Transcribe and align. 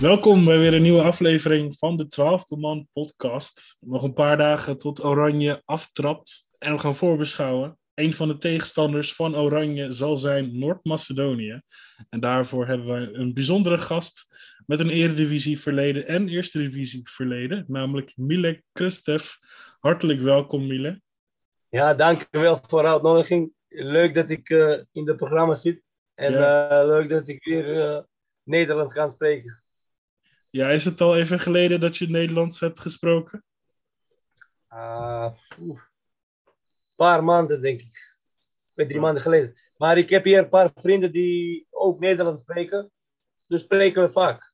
Welkom 0.00 0.44
bij 0.44 0.58
weer 0.58 0.74
een 0.74 0.82
nieuwe 0.82 1.02
aflevering 1.02 1.78
van 1.78 1.96
de 1.96 2.06
Twaalfde 2.06 2.56
Man 2.56 2.88
podcast. 2.92 3.76
Nog 3.80 4.02
een 4.02 4.12
paar 4.12 4.36
dagen 4.36 4.78
tot 4.78 5.04
Oranje 5.04 5.62
aftrapt 5.64 6.48
en 6.58 6.72
we 6.72 6.78
gaan 6.78 6.96
voorbeschouwen. 6.96 7.78
Een 7.94 8.14
van 8.14 8.28
de 8.28 8.38
tegenstanders 8.38 9.14
van 9.14 9.36
Oranje 9.36 9.92
zal 9.92 10.16
zijn 10.16 10.58
Noord-Macedonië. 10.58 11.62
En 12.08 12.20
daarvoor 12.20 12.66
hebben 12.66 12.86
wij 12.86 13.08
een 13.12 13.34
bijzondere 13.34 13.78
gast 13.78 14.26
met 14.66 14.80
een 14.80 14.90
eredivisie 14.90 15.60
verleden 15.60 16.06
en 16.06 16.28
eerste 16.28 16.58
divisie 16.58 17.08
verleden, 17.08 17.64
namelijk 17.68 18.12
Mile 18.16 18.62
Kristev. 18.72 19.24
Hartelijk 19.80 20.20
welkom 20.20 20.66
Mile. 20.66 21.00
Ja, 21.68 21.94
dankjewel 21.94 22.60
voor 22.68 22.82
de 22.82 22.88
uitnodiging. 22.88 23.52
Leuk 23.68 24.14
dat 24.14 24.30
ik 24.30 24.48
uh, 24.48 24.78
in 24.92 25.08
het 25.08 25.16
programma 25.16 25.54
zit. 25.54 25.82
En 26.14 26.32
ja. 26.32 26.82
uh, 26.82 26.86
leuk 26.86 27.08
dat 27.08 27.28
ik 27.28 27.44
weer 27.44 27.76
uh, 27.76 28.00
Nederlands 28.42 28.94
kan 28.94 29.10
spreken. 29.10 29.59
Ja, 30.50 30.68
is 30.68 30.84
het 30.84 31.00
al 31.00 31.16
even 31.16 31.40
geleden 31.40 31.80
dat 31.80 31.96
je 31.96 32.10
Nederlands 32.10 32.60
hebt 32.60 32.80
gesproken? 32.80 33.44
Uh, 34.72 35.32
een 35.58 35.80
paar 36.96 37.24
maanden, 37.24 37.60
denk 37.60 37.80
ik. 37.80 38.14
Twee, 38.72 38.86
drie 38.86 39.00
maanden 39.00 39.22
geleden. 39.22 39.54
Maar 39.76 39.98
ik 39.98 40.10
heb 40.10 40.24
hier 40.24 40.38
een 40.38 40.48
paar 40.48 40.70
vrienden 40.74 41.12
die 41.12 41.66
ook 41.70 42.00
Nederlands 42.00 42.42
spreken. 42.42 42.90
Dus 43.46 43.62
spreken 43.62 44.02
we 44.02 44.12
vaak. 44.12 44.52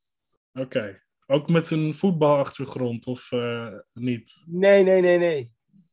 Oké. 0.52 0.62
Okay. 0.62 1.01
Ook 1.27 1.48
met 1.48 1.70
een 1.70 1.95
voetbalachtergrond 1.95 3.07
of 3.07 3.30
uh, 3.30 3.74
niet? 3.92 4.42
Nee, 4.46 4.82
nee, 4.82 5.01
nee, 5.01 5.18
nee. 5.18 5.52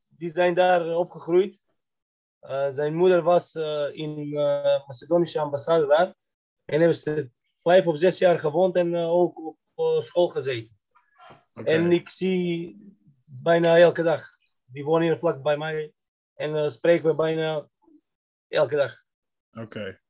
Die 0.09 0.29
zijn 0.29 0.53
daar 0.53 0.95
opgegroeid. 0.95 1.61
Uh, 2.41 2.69
zijn 2.69 2.95
moeder 2.95 3.21
was 3.21 3.55
uh, 3.55 3.89
in 3.91 4.15
de 4.15 4.83
Macedonische 4.87 5.39
ambassade 5.39 5.87
daar. 5.87 6.15
En 6.65 6.79
hebben 6.79 6.97
ze 6.97 7.29
vijf 7.61 7.87
of 7.87 7.97
zes 7.97 8.17
jaar 8.17 8.39
gewoond 8.39 8.75
en 8.75 8.95
ook 8.95 9.45
op 9.45 9.57
school 9.75 10.29
gezeten. 10.29 10.77
Okay. 11.53 11.73
En 11.73 11.91
ik 11.91 12.09
zie 12.09 12.77
bijna 13.25 13.77
elke 13.77 14.03
dag. 14.03 14.29
Die 14.65 14.83
wonen 14.83 15.07
hier 15.07 15.17
vlak 15.17 15.43
bij 15.43 15.57
mij. 15.57 15.93
En 16.35 16.71
spreken 16.71 17.09
we 17.09 17.15
bijna 17.15 17.67
elke 18.47 18.75
dag. 18.75 19.03
Oké. 19.51 19.61
Okay. 19.61 20.01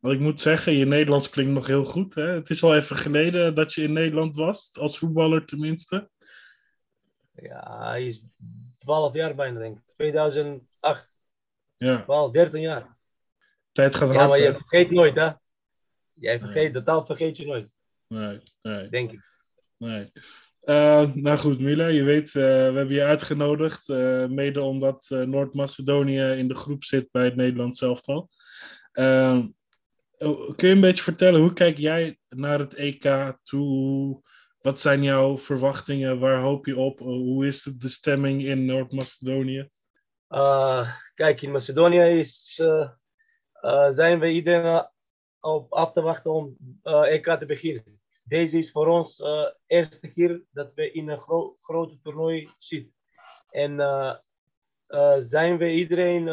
Want 0.00 0.14
ik 0.14 0.20
moet 0.20 0.40
zeggen, 0.40 0.72
je 0.72 0.86
Nederlands 0.86 1.30
klinkt 1.30 1.52
nog 1.52 1.66
heel 1.66 1.84
goed. 1.84 2.14
Hè? 2.14 2.28
Het 2.28 2.50
is 2.50 2.62
al 2.62 2.76
even 2.76 2.96
geleden 2.96 3.54
dat 3.54 3.74
je 3.74 3.82
in 3.82 3.92
Nederland 3.92 4.36
was, 4.36 4.70
als 4.78 4.98
voetballer 4.98 5.46
tenminste. 5.46 6.10
Ja, 7.32 7.90
hij 7.90 8.06
is 8.06 8.22
12 8.78 9.14
jaar 9.14 9.34
bijna, 9.34 9.58
denk 9.58 9.78
ik. 9.78 9.82
2008. 9.96 11.18
Ja. 11.76 12.02
12, 12.02 12.32
13 12.32 12.60
jaar. 12.60 12.96
Tijd 13.72 13.94
gaat 13.94 14.08
hard. 14.08 14.20
Ja, 14.20 14.26
maar 14.26 14.40
je 14.40 14.54
vergeet 14.54 14.90
nooit, 14.90 15.16
hè? 15.16 15.32
Jij 16.12 16.40
vergeet, 16.40 16.72
de 16.72 16.82
taal 16.82 17.06
vergeet 17.06 17.36
je 17.36 17.46
nooit. 17.46 17.70
Nee, 18.08 18.40
nee. 18.62 18.88
Denk 18.88 19.12
ik. 19.12 19.20
Nee. 19.76 20.12
Uh, 20.68 21.14
nou 21.14 21.38
goed, 21.38 21.60
Mila, 21.60 21.86
je 21.86 22.02
weet, 22.02 22.26
uh, 22.26 22.42
we 22.42 22.72
hebben 22.74 22.90
je 22.90 23.04
uitgenodigd, 23.04 23.88
uh, 23.88 24.26
mede 24.26 24.60
omdat 24.60 25.06
Noord-Macedonië 25.08 26.20
in 26.20 26.48
de 26.48 26.54
groep 26.54 26.84
zit 26.84 27.10
bij 27.10 27.24
het 27.24 27.36
Nederlands 27.36 27.80
elftal. 27.82 28.28
kun 28.92 29.54
je 30.56 30.68
een 30.68 30.80
beetje 30.80 31.02
vertellen, 31.02 31.40
hoe 31.40 31.52
kijk 31.52 31.78
jij 31.78 32.18
naar 32.28 32.58
het 32.58 32.74
EK 32.74 33.34
toe? 33.42 34.22
Wat 34.60 34.80
zijn 34.80 35.02
jouw 35.02 35.38
verwachtingen? 35.38 36.18
Waar 36.18 36.40
hoop 36.40 36.66
je 36.66 36.76
op? 36.76 36.98
hoe 36.98 37.46
is 37.46 37.62
de, 37.62 37.76
de 37.76 37.88
stemming 37.88 38.44
in 38.44 38.64
Noord-Macedonië? 38.64 39.68
kijk, 41.14 41.42
in 41.42 41.50
Macedonië 41.50 42.18
is, 42.18 42.54
zijn 43.88 44.18
we 44.18 44.30
iedereen 44.30 44.86
op 45.40 45.72
af 45.72 45.92
te 45.92 46.00
wachten 46.00 46.32
om 46.32 46.56
EK 46.82 47.24
te 47.24 47.46
beginnen 47.46 47.97
deze 48.28 48.58
is 48.58 48.70
voor 48.70 48.86
ons 48.86 49.18
uh, 49.18 49.46
eerste 49.66 50.08
keer 50.08 50.42
dat 50.50 50.74
we 50.74 50.92
in 50.92 51.08
een 51.08 51.20
gro 51.20 51.56
grote 51.60 52.00
toernooi 52.02 52.48
zitten. 52.58 52.94
En 53.50 53.72
uh, 53.72 54.14
uh, 54.88 55.16
zijn 55.18 55.58
we 55.58 55.72
iedereen 55.72 56.28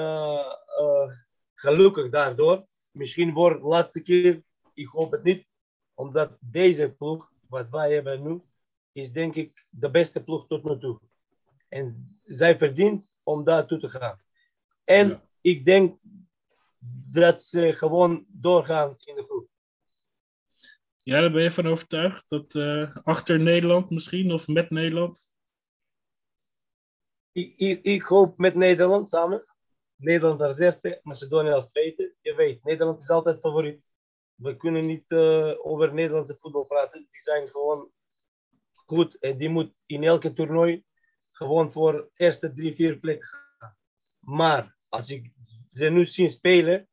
gelukkig 1.54 2.10
daardoor. 2.10 2.66
Misschien 2.92 3.34
wordt 3.34 3.62
de 3.62 3.68
laatste 3.68 4.00
keer, 4.00 4.44
ik 4.74 4.88
hoop 4.88 5.12
het 5.12 5.24
niet, 5.24 5.48
omdat 5.94 6.38
deze 6.40 6.92
ploeg, 6.92 7.32
wat 7.48 7.70
wij 7.70 7.94
hebben 7.94 8.24
nu, 8.24 8.42
is 8.92 9.12
denk 9.12 9.36
ik 9.36 9.66
de 9.70 9.90
beste 9.90 10.24
ploeg 10.24 10.48
tot 10.48 10.64
nu 10.64 10.80
toe. 10.80 11.00
En 11.70 12.08
zij 12.26 12.58
verdient 12.58 13.12
om 13.24 13.44
daar 13.44 13.68
toe 13.68 13.80
te 13.80 13.90
gaan. 13.90 14.22
En 14.84 15.08
ja. 15.08 15.22
ik 15.42 15.66
denk 15.66 15.98
dat 17.12 17.44
ze 17.44 17.74
gewoon 17.74 18.26
doorgaan 18.28 18.96
in 19.04 19.16
de 19.16 19.24
groep. 19.24 19.35
Ja, 21.06 21.22
daar 21.22 21.32
ben 21.32 21.44
je 21.44 21.52
van 21.52 21.68
overtuigd? 21.68 22.30
Dat 22.30 22.54
uh, 22.54 22.96
achter 23.04 23.40
Nederland 23.40 23.90
misschien 23.90 24.32
of 24.32 24.48
met 24.48 24.70
Nederland? 24.70 25.34
Ik, 27.32 27.54
ik, 27.58 27.84
ik, 27.84 28.02
hoop 28.02 28.38
met 28.38 28.56
Nederland 28.56 29.10
samen. 29.10 29.46
Nederland 29.96 30.42
als 30.42 30.60
eerste, 30.60 31.00
Macedonië 31.04 31.50
als 31.50 31.72
tweede. 31.72 32.16
Je 32.22 32.36
weet, 32.36 32.64
Nederland 32.64 33.02
is 33.02 33.10
altijd 33.10 33.40
favoriet. 33.40 33.84
We 34.36 34.58
kunnen 34.58 34.86
niet 34.86 35.04
uh, 35.08 35.54
over 35.66 35.94
Nederlandse 35.94 36.38
voetbal 36.40 36.64
praten. 36.64 37.08
Die 37.12 37.22
zijn 37.22 37.50
gewoon 37.50 37.92
goed 38.74 39.18
en 39.20 39.38
die 39.38 39.50
moet 39.50 39.74
in 39.86 40.04
elke 40.04 40.34
toernooi 40.34 40.84
gewoon 41.32 41.72
voor 41.72 42.10
eerste 42.16 42.54
drie, 42.54 42.76
vier 42.76 42.98
plekken 43.00 43.28
gaan. 43.28 43.78
Maar 44.20 44.78
als 44.90 45.10
ik 45.10 45.34
ze 45.72 45.90
nu 45.90 46.06
zie 46.06 46.30
spelen, 46.30 46.90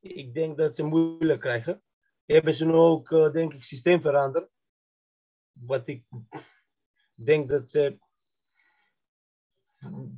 ik 0.00 0.34
denk 0.34 0.56
dat 0.56 0.76
ze 0.76 0.82
moeilijk 0.82 1.40
krijgen 1.40 1.82
hebben 2.26 2.54
ze 2.54 2.64
nu 2.64 2.72
ook, 2.72 3.10
uh, 3.10 3.32
denk 3.32 3.54
ik, 3.54 3.62
systeem 3.62 4.00
veranderd. 4.00 4.50
Wat 5.52 5.88
ik 5.88 6.04
denk 7.14 7.48
dat 7.48 7.70
ze 7.70 7.98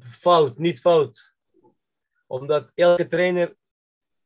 fout, 0.00 0.59
niet 0.59 0.81
fout. 0.81 1.34
Omdat 2.27 2.71
elke 2.75 3.06
trainer 3.06 3.56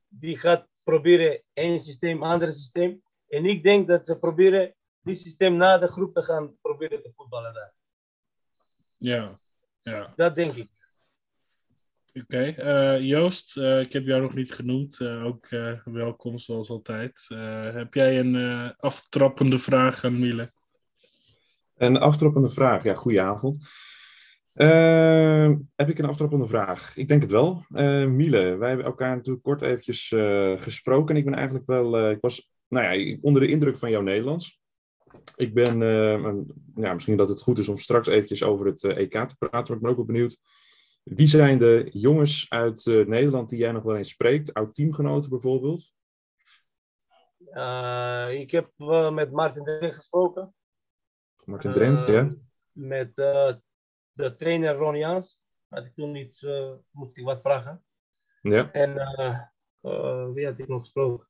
die 0.09 0.39
gaat 0.39 0.69
proberen 0.85 1.43
één 1.53 1.81
systeem, 1.81 2.23
ander 2.23 2.53
systeem. 2.53 3.03
En 3.29 3.45
ik 3.45 3.63
denk 3.63 3.89
dat 3.89 4.07
ze 4.07 4.19
proberen 4.19 4.75
die 5.01 5.15
systeem 5.15 5.57
na 5.57 5.79
de 5.79 5.89
groep 5.89 6.15
te 6.15 6.23
gaan 6.23 6.59
proberen 6.61 7.03
te 7.03 7.13
voetballen 7.17 7.55
daar. 7.55 7.75
Ja, 8.99 9.39
ja. 9.81 10.13
Dat 10.17 10.35
denk 10.35 10.55
ik. 10.55 10.80
Oké, 12.13 12.55
uh, 12.59 13.01
Joost, 13.01 13.57
uh, 13.57 13.81
ik 13.81 13.93
heb 13.93 14.07
jou 14.07 14.23
nog 14.23 14.35
niet 14.35 14.53
genoemd. 14.53 15.01
Uh, 15.01 15.25
ook 15.25 15.49
welkom 15.85 16.39
zoals 16.39 16.71
altijd. 16.71 17.25
heb 17.75 17.95
jij 17.95 18.19
een 18.19 18.75
aftrappende 18.77 19.59
vraag 19.59 20.05
aan 20.05 20.19
Miele? 20.19 20.53
Een 21.77 21.97
aftrappende 21.97 22.49
vraag, 22.49 22.85
ja, 22.85 22.95
goedenavond. 22.95 23.69
heb 25.75 25.89
ik 25.89 25.99
een 25.99 26.05
aftrappende 26.05 26.47
vraag? 26.47 26.97
Ik 26.97 27.09
denk 27.09 27.23
het 27.23 27.31
wel. 27.31 27.65
Miele, 28.09 28.57
wij 28.57 28.69
hebben 28.69 28.87
elkaar 28.87 29.17
natuurlijk 29.17 29.45
kort 29.45 29.63
eventjes 29.63 30.09
gesproken. 30.63 31.15
En 31.15 31.21
ik 31.21 31.25
ben 31.25 31.35
eigenlijk 31.35 31.67
wel, 31.67 32.11
ik 32.11 32.21
was 32.21 32.51
nou 32.69 32.99
ja, 32.99 33.17
onder 33.21 33.43
de 33.43 33.49
indruk 33.49 33.77
van 33.77 33.91
jouw 33.91 34.03
Nederlands. 34.03 34.61
Ik 35.37 35.55
ben, 35.55 35.79
ja, 36.75 36.95
misschien 36.95 37.17
dat 37.17 37.29
het 37.29 37.43
goed 37.43 37.59
is 37.59 37.69
om 37.69 37.79
straks 37.79 38.09
eventjes 38.09 38.43
over 38.43 38.67
het 38.67 38.85
EK 38.85 39.29
te 39.29 39.37
praten, 39.39 39.49
maar 39.51 39.77
ik 39.77 39.81
ben 39.81 39.91
ook 39.91 39.97
wel 39.97 40.05
benieuwd 40.05 40.39
wie 41.03 41.27
zijn 41.27 41.59
de 41.59 41.89
jongens 41.93 42.51
uit 42.51 42.87
uh, 42.87 43.07
Nederland 43.07 43.49
die 43.49 43.59
jij 43.59 43.73
nog 43.73 43.83
wel 43.83 43.97
eens 43.97 44.11
spreekt? 44.11 44.55
Oud-teamgenoten 44.55 45.31
bijvoorbeeld? 45.31 45.95
Uh, 47.39 48.29
ik 48.31 48.51
heb 48.51 48.71
uh, 48.79 49.11
met 49.11 49.33
Martin 49.33 49.65
Drent 49.65 49.95
gesproken. 49.95 50.55
Martin 51.45 51.73
Drent, 51.73 52.07
ja. 52.07 52.35
Met 52.73 53.15
de 54.13 54.35
trainer 54.37 54.75
Ron 54.75 54.97
Jans. 54.97 55.41
Had 55.69 55.85
ik 55.85 55.95
toen 55.95 56.15
iets, 56.15 56.47
moest 56.91 57.17
ik 57.17 57.25
wat 57.25 57.41
vragen. 57.41 57.85
Ja. 58.43 58.73
En 58.73 58.95
wie 60.35 60.47
had 60.47 60.59
ik 60.59 60.69
nog 60.69 60.81
gesproken? 60.81 61.29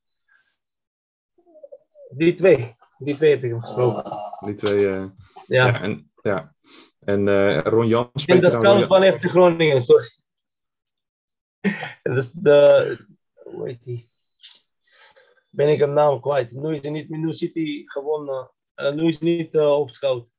Die 2.10 2.34
twee. 2.34 2.74
Die 2.98 3.14
twee 3.14 3.30
heb 3.30 3.42
ik 3.42 3.50
nog 3.50 3.66
gesproken. 3.66 4.10
Die 4.44 4.54
twee, 4.54 4.78
ja. 4.80 5.14
ja. 5.46 5.80
en, 5.80 6.12
ja. 6.22 6.54
En 7.00 7.26
uh, 7.26 7.62
Ron 7.62 7.86
Jans... 7.86 8.24
En 8.24 8.40
dat 8.40 8.58
kan 8.58 8.86
van 8.86 9.12
FC 9.12 9.24
Groningen, 9.24 9.82
sorry. 9.82 10.08
dus 12.14 12.30
de... 12.32 13.06
Hoe 13.44 13.68
heet 13.68 13.84
die? 13.84 14.08
Ben 15.50 15.68
ik 15.68 15.78
hem 15.78 15.92
naam 15.92 16.20
kwijt. 16.20 16.50
Nu 16.50 16.74
is 16.74 16.80
hij 16.80 16.90
niet 16.90 17.08
nu 17.08 17.32
zit 17.32 17.54
hij 17.54 17.82
gewoon... 17.84 18.48
Uh, 18.76 18.92
nu 18.92 19.06
is 19.06 19.18
hij 19.18 19.36
niet 19.36 19.54
uh, 19.54 19.62
hoofdscout. 19.62 20.32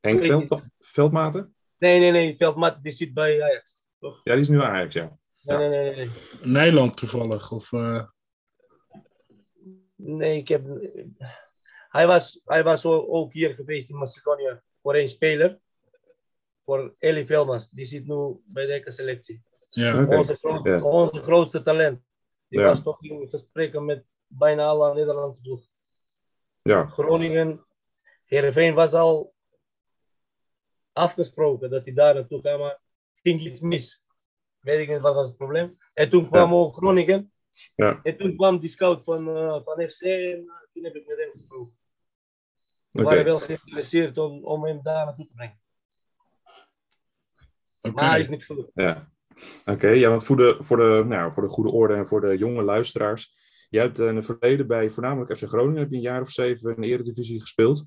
Henk 0.00 0.24
Veld, 0.24 0.62
Veldmaten? 0.78 1.54
Nee, 1.78 1.98
nee, 1.98 2.10
nee. 2.10 2.36
Veldmaten 2.36 2.82
die 2.82 2.92
zit 2.92 3.14
bij 3.14 3.42
Ajax. 3.42 3.80
Toch? 3.98 4.20
Ja, 4.24 4.32
die 4.32 4.42
is 4.42 4.48
nu 4.48 4.62
Ajax, 4.62 4.94
ja. 4.94 5.18
Nee, 5.42 5.68
nee, 5.68 5.68
nee. 5.68 5.94
nee. 5.94 6.10
Nederland 6.42 6.96
toevallig, 6.96 7.52
of... 7.52 7.72
Uh... 7.72 8.04
Nee, 9.96 10.38
ik 10.38 10.48
heb... 10.48 10.62
Hij 11.88 12.06
was, 12.06 12.40
hij 12.44 12.62
was 12.62 12.84
ook 12.84 13.32
hier 13.32 13.54
geweest 13.54 13.90
in 13.90 13.96
Macedonië 13.96 14.60
voor 14.82 14.94
één 14.94 15.08
speler 15.08 15.60
voor 16.70 16.94
Eli 16.98 17.26
Velmas. 17.26 17.70
Die 17.70 17.84
zit 17.84 18.06
nu 18.06 18.40
bij 18.44 18.66
de 18.66 18.92
selectie. 18.92 19.42
Ja, 19.68 20.02
okay. 20.02 20.18
onze, 20.18 20.38
ja. 20.62 20.82
onze 20.82 21.22
grootste 21.22 21.62
talent. 21.62 22.02
Die 22.48 22.60
Ja. 22.60 22.66
was 22.66 22.82
toch 22.82 23.02
in 23.02 23.28
gesprekken 23.28 23.84
met 23.84 24.04
bijna 24.26 24.66
alle 24.66 24.94
Nederlandse 24.94 25.40
ploeg. 25.42 25.62
Ja, 26.62 26.86
Groningen, 26.86 27.64
Heerenveen 28.24 28.74
was 28.74 28.92
al 28.92 29.34
afgesproken 30.92 31.70
dat 31.70 31.84
hij 31.84 31.94
daar 31.94 32.14
naartoe 32.14 32.40
gaat, 32.40 32.58
maar 32.58 32.80
ging 33.22 33.40
iets 33.40 33.60
mis. 33.60 34.04
Weet 34.60 34.80
ik 34.80 34.88
niet 34.88 35.00
wat 35.00 35.14
was 35.14 35.26
het 35.26 35.36
probleem. 35.36 35.78
En 35.94 36.10
toen 36.10 36.28
kwam 36.28 36.54
ook 36.54 36.74
Groningen. 36.74 37.32
Ja. 37.74 38.00
En 38.02 38.16
toen 38.16 38.36
kwam 38.36 38.58
die 38.58 38.68
scout 38.68 39.04
van, 39.04 39.36
eh, 39.36 39.60
van 39.64 39.88
FC 39.90 40.00
en 40.02 40.44
eh, 40.48 40.72
toen 40.72 40.84
heb 40.84 40.94
ik 40.94 41.06
met 41.06 41.18
hem 41.18 41.30
gesproken. 41.30 41.78
We 42.90 43.02
waren 43.02 43.24
wel 43.24 43.38
geïnteresseerd 43.38 44.18
om, 44.18 44.44
om 44.44 44.64
hem 44.64 44.80
daar 44.82 45.04
naartoe 45.04 45.26
te 45.26 45.34
brengen. 45.34 45.59
Oké. 47.80 47.94
Maar 47.94 48.10
hij 48.10 48.18
is 48.18 48.28
niet 48.28 48.44
gelukt. 48.44 48.70
Ja, 48.74 49.12
oké. 49.64 49.88
ja, 49.88 50.08
want 50.08 50.24
voor 50.24 50.36
de, 50.36 50.56
voor, 50.58 50.76
de, 50.76 51.04
nou, 51.06 51.32
voor 51.32 51.42
de 51.42 51.48
goede 51.48 51.70
orde 51.70 51.94
en 51.94 52.06
voor 52.06 52.20
de 52.20 52.38
jonge 52.38 52.62
luisteraars. 52.62 53.34
Jij 53.68 53.82
hebt 53.82 53.98
eh, 53.98 54.08
in 54.08 54.16
het 54.16 54.24
verleden 54.24 54.66
bij 54.66 54.90
voornamelijk 54.90 55.36
FC 55.36 55.44
Groningen 55.44 55.80
heb 55.80 55.90
je 55.90 55.96
een 55.96 56.02
jaar 56.02 56.22
of 56.22 56.30
zeven 56.30 56.74
in 56.74 56.80
de 56.80 56.86
Eredivisie 56.86 57.40
gespeeld. 57.40 57.84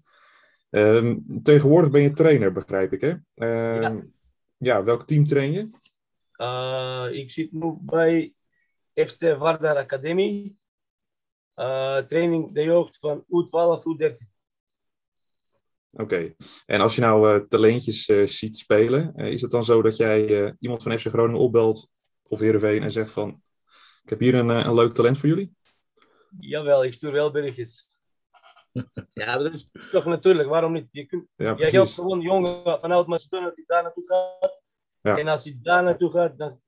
Ehm, 0.70 1.18
tegenwoordig 1.42 1.92
ben 1.92 2.02
je 2.02 2.12
trainer, 2.12 2.52
begrijp 2.52 2.94
ik, 2.94 3.02
hè? 3.02 3.16
Ehm, 3.36 4.02
ja. 4.58 4.84
welk 4.84 5.08
team 5.08 5.26
train 5.26 5.52
je? 5.52 5.70
Eh, 6.32 7.08
ik 7.12 7.32
zit 7.32 7.52
nu 7.52 7.74
bij 7.80 8.34
FC 8.94 9.36
Vardar 9.38 9.78
Academie. 9.78 10.58
Eh, 11.54 11.98
training 11.98 12.52
de 12.52 12.64
jeugd 12.64 12.98
van 13.00 13.24
U12, 13.28 13.84
U13. 13.84 14.33
Oké. 15.96 16.36
En 16.66 16.82
als 16.82 16.96
je 16.96 17.02
nou 17.02 17.34
eh, 17.34 17.48
talentjes 17.48 18.08
eh, 18.08 18.28
ziet 18.28 18.58
spelen, 18.58 19.14
eh, 19.16 19.32
is 19.32 19.42
het 19.42 19.52
dan 19.52 19.64
zo 19.64 19.82
dat 19.82 19.98
jij 19.98 20.56
iemand 20.60 20.84
van 20.84 21.00
FC 21.00 21.08
Groningen 21.08 21.42
opbelt 21.42 21.90
of 22.28 22.40
Heerenveen 22.40 22.84
en 22.84 22.92
zegt 22.92 23.12
van, 23.12 23.42
ik 24.04 24.10
heb 24.10 24.20
hier 24.20 24.36
een, 24.36 24.50
een 24.50 24.74
leuk 24.74 24.94
talent 24.94 25.18
voor 25.18 25.30
jullie? 25.30 25.56
Jawel, 26.40 26.84
ik 26.84 26.94
stuur 26.94 27.12
wel 27.12 27.32
berichtjes. 27.32 27.88
ja, 29.14 29.38
dat 29.38 29.54
is 29.54 29.70
toch 29.92 30.06
natuurlijk, 30.06 30.50
waarom 30.50 30.74
niet? 30.74 30.88
Je, 30.92 31.06
kunt, 31.06 31.28
Ja, 31.36 31.54
je 31.58 31.66
helpt 31.66 31.92
gewoon 31.94 32.22
jongen 32.22 32.80
vanuit 32.80 33.08
Macedonië 33.08 33.44
dat 33.44 33.56
hij 33.56 33.64
daar 33.68 33.84
naartoe 33.84 34.04
gaat. 34.08 34.62
Ja. 35.02 35.18
En 35.18 35.28
als 35.28 35.44
hij 35.44 35.60
daar 35.62 35.84
naartoe 35.84 36.12
gaat, 36.12 36.38
dan 36.38 36.62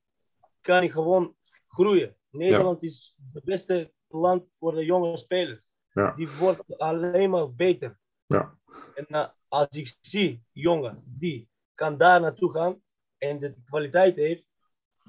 kan 0.61 0.77
hij 0.77 0.89
gewoon 0.89 1.35
groeien. 1.67 2.17
Nederland 2.29 2.83
is 2.83 3.15
het 3.33 3.43
beste 3.43 3.91
land 4.07 4.43
voor 4.59 4.75
de 4.75 4.85
jonge 4.85 5.17
spelers. 5.17 5.69
Die 6.15 6.29
wordt 6.39 6.77
alleen 6.77 7.29
maar 7.29 7.53
beter. 7.53 7.97
Ja. 8.25 8.57
En 8.95 9.05
uh, 9.09 9.27
als 9.47 9.67
ik 9.69 9.97
zie 10.01 10.43
jongen 10.51 11.03
die 11.05 11.49
kan 11.73 11.97
daar 11.97 12.21
naartoe 12.21 12.51
gaan 12.51 12.81
en 13.17 13.39
de 13.39 13.55
kwaliteit 13.65 14.15
heeft, 14.15 14.45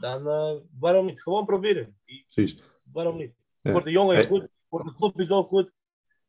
dan 0.00 0.26
uh, 0.26 0.60
waarom 0.78 1.06
niet? 1.06 1.22
Gewoon 1.22 1.46
proberen. 1.46 1.98
Precies. 2.04 2.62
Waarom 2.92 3.16
niet? 3.16 3.34
Ja. 3.60 3.72
Voor 3.72 3.84
de 3.84 3.90
jongen 3.90 4.14
Hey. 4.16 4.26
goed, 4.26 4.48
voor 4.68 4.84
de 4.84 4.94
club 4.94 5.20
is 5.20 5.30
ook 5.30 5.48
goed, 5.48 5.72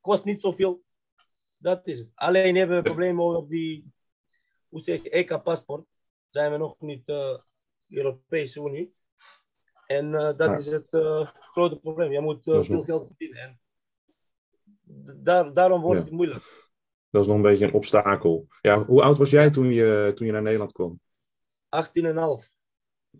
kost 0.01 0.23
niet 0.23 0.41
zoveel. 0.41 0.83
Dat 1.57 1.87
is 1.87 1.99
het. 1.99 2.09
Alleen 2.15 2.55
hebben 2.55 2.77
we 2.77 2.83
problemen 2.83 3.23
over 3.25 3.49
die, 3.49 3.93
hoe 4.69 4.81
zeg 4.81 5.03
je, 5.03 5.09
EK-paspoort. 5.09 5.85
Zijn 6.29 6.51
we 6.51 6.57
nog 6.57 6.79
niet 6.79 7.07
uh, 7.09 7.37
Europese 7.89 8.59
Unie. 8.61 8.95
En 9.85 10.05
uh, 10.05 10.19
dat 10.21 10.37
Ja. 10.37 10.55
is 10.55 10.65
het 10.65 10.93
uh, 10.93 11.27
grote 11.39 11.79
probleem. 11.79 12.11
Je 12.11 12.19
moet 12.19 12.47
is 12.47 12.67
veel 12.67 12.83
geld 12.83 13.07
verdienen. 13.07 13.39
En 13.41 13.59
daar, 15.23 15.53
daarom 15.53 15.81
wordt 15.81 15.99
Ja. 15.99 16.05
het 16.05 16.13
moeilijk. 16.13 16.66
Dat 17.09 17.21
is 17.21 17.27
nog 17.27 17.35
een 17.35 17.41
beetje 17.41 17.65
een 17.65 17.73
obstakel. 17.73 18.47
Ja, 18.61 18.83
hoe 18.83 19.01
oud 19.01 19.17
was 19.17 19.29
jij 19.29 19.49
toen 19.49 19.71
je, 19.71 20.11
toen 20.15 20.25
je 20.25 20.31
naar 20.33 20.41
Nederland 20.41 20.71
kwam? 20.71 20.99
18,5. 21.69 22.49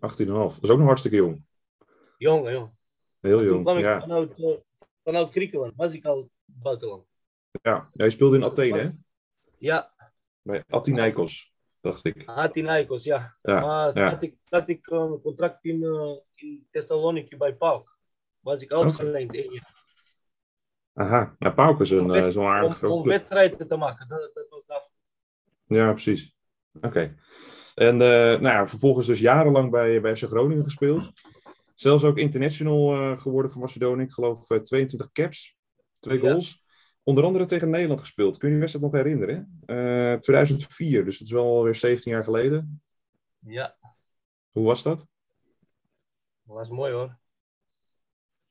Dat 0.00 0.58
is 0.62 0.70
ook 0.70 0.78
nog 0.78 0.86
hartstikke 0.86 1.16
jong. 1.16 1.42
Jongen, 2.16 2.52
jongen. 2.52 2.78
Heel 3.20 3.38
Toen 3.38 3.46
jong. 3.46 3.62
kwam 3.62 3.76
ik 3.76 3.84
Ja. 3.84 4.00
vanuit, 4.00 4.38
uh, 4.38 4.56
vanuit 5.04 5.30
Griekenland. 5.30 5.72
Was 5.76 5.94
ik 5.94 6.04
al 6.04 6.30
buitenland. 6.44 7.06
Ja. 7.62 7.90
ja, 7.92 8.04
je 8.04 8.10
speelde 8.10 8.36
in 8.36 8.44
Athene, 8.44 8.78
hè? 8.78 8.88
Ja, 9.58 9.94
Bij 10.42 10.64
Athinaikos, 10.68 11.52
dacht 11.80 12.04
ik. 12.04 12.22
Athinaikos, 12.26 13.04
ja. 13.04 13.36
Ja, 13.42 13.60
maar 13.60 13.98
ja. 13.98 14.08
had 14.10 14.22
ik, 14.22 14.36
had 14.48 14.68
ik 14.68 14.86
een 14.86 15.20
contract 15.22 15.64
in, 15.64 15.82
uh, 15.82 16.16
in 16.34 16.66
Thessaloniki 16.70 17.36
bij 17.36 17.54
PAOK. 17.54 17.98
Was 18.40 18.62
ik 18.62 18.72
uitgeleend 18.72 19.34
één 19.34 19.52
jaar. 19.52 19.86
Aha. 20.98 21.36
Ja, 21.38 21.50
Pauk 21.50 21.80
is 21.80 21.90
een, 21.90 22.10
eh, 22.10 22.24
een 22.30 22.38
aardig 22.42 22.82
Om, 22.84 22.90
om 22.90 23.06
wedstrijden 23.08 23.68
te 23.68 23.76
maken. 23.76 24.08
Dat, 24.08 24.30
dat 24.34 24.48
was 24.48 24.66
dat. 24.66 24.92
Ja, 25.66 25.90
precies. 25.92 26.34
Oké. 26.80 27.14
En 27.74 27.92
eh, 28.02 28.40
nou 28.40 28.42
ja, 28.42 28.66
vervolgens 28.66 29.06
dus 29.06 29.20
jarenlang 29.20 29.70
bij, 29.70 30.00
bij 30.00 30.16
FC 30.16 30.24
Groningen 30.24 30.62
gespeeld. 30.64 31.10
Zelfs 31.74 32.04
ook 32.04 32.18
international 32.18 32.94
eh, 32.94 33.18
geworden 33.18 33.50
voor 33.50 33.60
Macedonië. 33.60 34.02
Ik 34.02 34.10
geloof 34.10 34.50
eh, 34.50 34.58
22 34.58 35.12
caps, 35.12 35.56
twee 35.98 36.22
Ja. 36.22 36.30
goals. 36.30 36.64
Onder 37.02 37.24
andere 37.24 37.46
tegen 37.46 37.70
Nederland 37.70 38.00
gespeeld. 38.00 38.36
Kun 38.38 38.48
je 38.48 38.54
je 38.54 38.60
wedstrijd 38.60 38.92
nog 38.92 39.02
herinneren? 39.02 39.60
hè? 39.66 40.12
Eh 40.12 40.18
2004, 40.18 41.04
dus 41.04 41.18
dat 41.18 41.26
is 41.26 41.32
wel 41.32 41.44
alweer 41.44 41.74
17 41.74 42.12
jaar 42.12 42.24
geleden. 42.24 42.82
Ja, 43.38 43.76
Hoe 44.50 44.64
was 44.66 44.82
dat? 44.82 44.98
dat 46.42 46.56
was 46.56 46.68
mooi 46.68 46.92
hoor. 46.92 47.16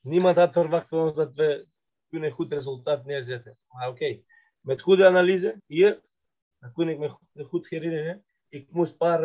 Niemand 0.02 0.36
had 0.36 0.54
verwacht 0.54 0.88
van 0.88 1.00
ons 1.00 1.16
dat 1.16 1.34
we 1.34 1.66
kunnen 2.10 2.30
een 2.30 2.36
goed 2.36 2.52
resultaat 2.54 3.06
neerzetten. 3.06 3.58
Maar 3.68 3.88
oké, 3.90 4.22
met 4.60 4.82
goede 4.82 5.06
analyse 5.06 5.62
hier, 5.66 6.02
dat 6.60 6.72
kon 6.72 6.90
ik 6.90 6.98
me 6.98 7.10
go- 7.10 7.44
goed 7.44 7.70
herinneren. 7.70 8.26
Ik 8.50 8.72
moest 8.72 8.92
een 8.92 8.98
paar 8.98 9.24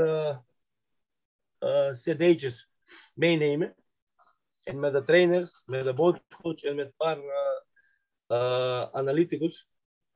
eh, 1.59 1.93
cd'tjes 1.93 2.71
meenemen. 3.15 3.75
En 4.65 4.81
met 4.81 4.93
de 4.93 5.03
trainers, 5.03 5.63
met 5.67 5.85
de 5.85 5.95
bondscoach 5.95 6.63
en 6.63 6.75
met 6.75 6.87
een 6.87 6.95
paar 6.97 7.19
eh, 8.27 8.91
analyticus. 8.93 9.69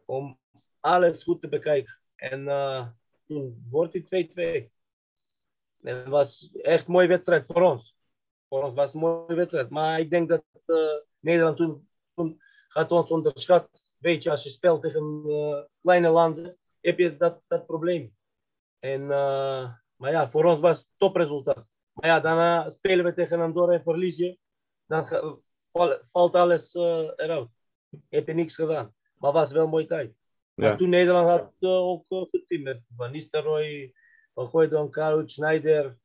Om 0.04 0.38
alles 0.80 1.22
goed 1.22 1.40
te 1.40 1.48
bekijken. 1.48 2.00
En 2.16 2.44
toen 3.26 3.66
wordt 3.70 3.92
het 3.92 4.06
2-2. 4.06 4.70
En 5.82 5.96
het 5.96 6.08
was 6.08 6.50
echt 6.62 6.86
een 6.86 6.92
mooie 6.92 7.08
wedstrijd 7.08 7.46
voor 7.46 7.62
ons. 7.62 7.96
Voor 8.48 8.62
ons 8.62 8.74
was 8.74 8.92
het 8.92 8.94
een 8.94 9.08
mooie 9.08 9.34
wedstrijd. 9.34 9.70
Maar 9.70 10.00
ik 10.00 10.10
denk 10.10 10.28
dat 10.28 10.44
Nederland 11.18 11.56
toen, 11.56 11.88
toen 12.14 12.42
gaat 12.76 12.90
ons 12.92 13.10
onderschat. 13.10 13.68
Weet 13.98 14.22
je, 14.22 14.30
als 14.30 14.42
je 14.42 14.50
speelt 14.50 14.82
tegen 14.82 15.22
eh, 15.26 15.62
kleine 15.80 16.08
landen, 16.08 16.56
heb 16.80 16.98
je 16.98 17.16
dat, 17.16 17.42
dat 17.46 17.66
probleem. 17.66 18.14
En, 18.78 19.02
eh, 19.02 19.72
maar 19.96 20.10
ja, 20.10 20.30
voor 20.30 20.44
ons 20.44 20.60
was 20.60 20.78
het 20.78 20.88
topresultaat. 20.96 21.68
Maar 21.92 22.10
ja, 22.10 22.20
daarna 22.20 22.70
spelen 22.70 23.04
we 23.04 23.14
tegen 23.14 23.40
Andorra 23.40 23.72
en 23.72 23.82
verlies 23.82 24.16
je. 24.16 24.38
Dan 24.86 25.04
val- 25.72 26.00
valt 26.12 26.34
alles 26.34 26.74
eh, 26.74 27.10
eruit. 27.16 27.48
Heb 28.08 28.26
je 28.26 28.34
niks 28.34 28.54
gedaan. 28.54 28.94
Maar 29.18 29.32
was 29.32 29.52
wel 29.52 29.64
een 29.64 29.70
mooie 29.70 29.86
tijd. 29.86 30.14
Maar 30.54 30.68
Ja, 30.70 30.76
toen 30.76 30.88
Nederland 30.88 31.28
had 31.28 31.52
uh, 31.60 31.70
ook 31.70 32.04
uh, 32.08 32.18
goed 32.18 32.46
team 32.46 32.62
met 32.62 32.80
Van 32.96 33.10
Nistelrooy, 33.10 33.94
Van 34.34 34.48
Gooydon, 34.48 34.90
Karuc, 34.90 35.30
Schneider. 35.30 35.98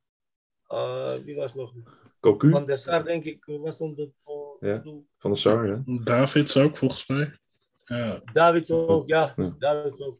Uh, 0.70 1.14
wie 1.14 1.36
was 1.36 1.54
nog? 1.54 1.74
Cocu 2.20 2.50
Van 2.50 2.66
der 2.66 2.78
Sar, 2.78 3.04
denk 3.04 3.24
ik, 3.24 3.46
was 3.46 3.80
onder 3.80 4.12
Ja. 4.62 4.84
van 5.18 5.32
de 5.32 5.38
Sar, 5.38 5.68
ja. 5.68 5.84
Davids 5.86 6.58
ook, 6.58 6.78
volgens 6.78 7.08
mij. 7.08 7.34
Ja, 7.84 8.22
David 8.34 8.72
ook, 8.72 9.08
ja. 9.10 9.34
Ja. 9.36 9.56
David 9.60 10.02
ook. 10.02 10.20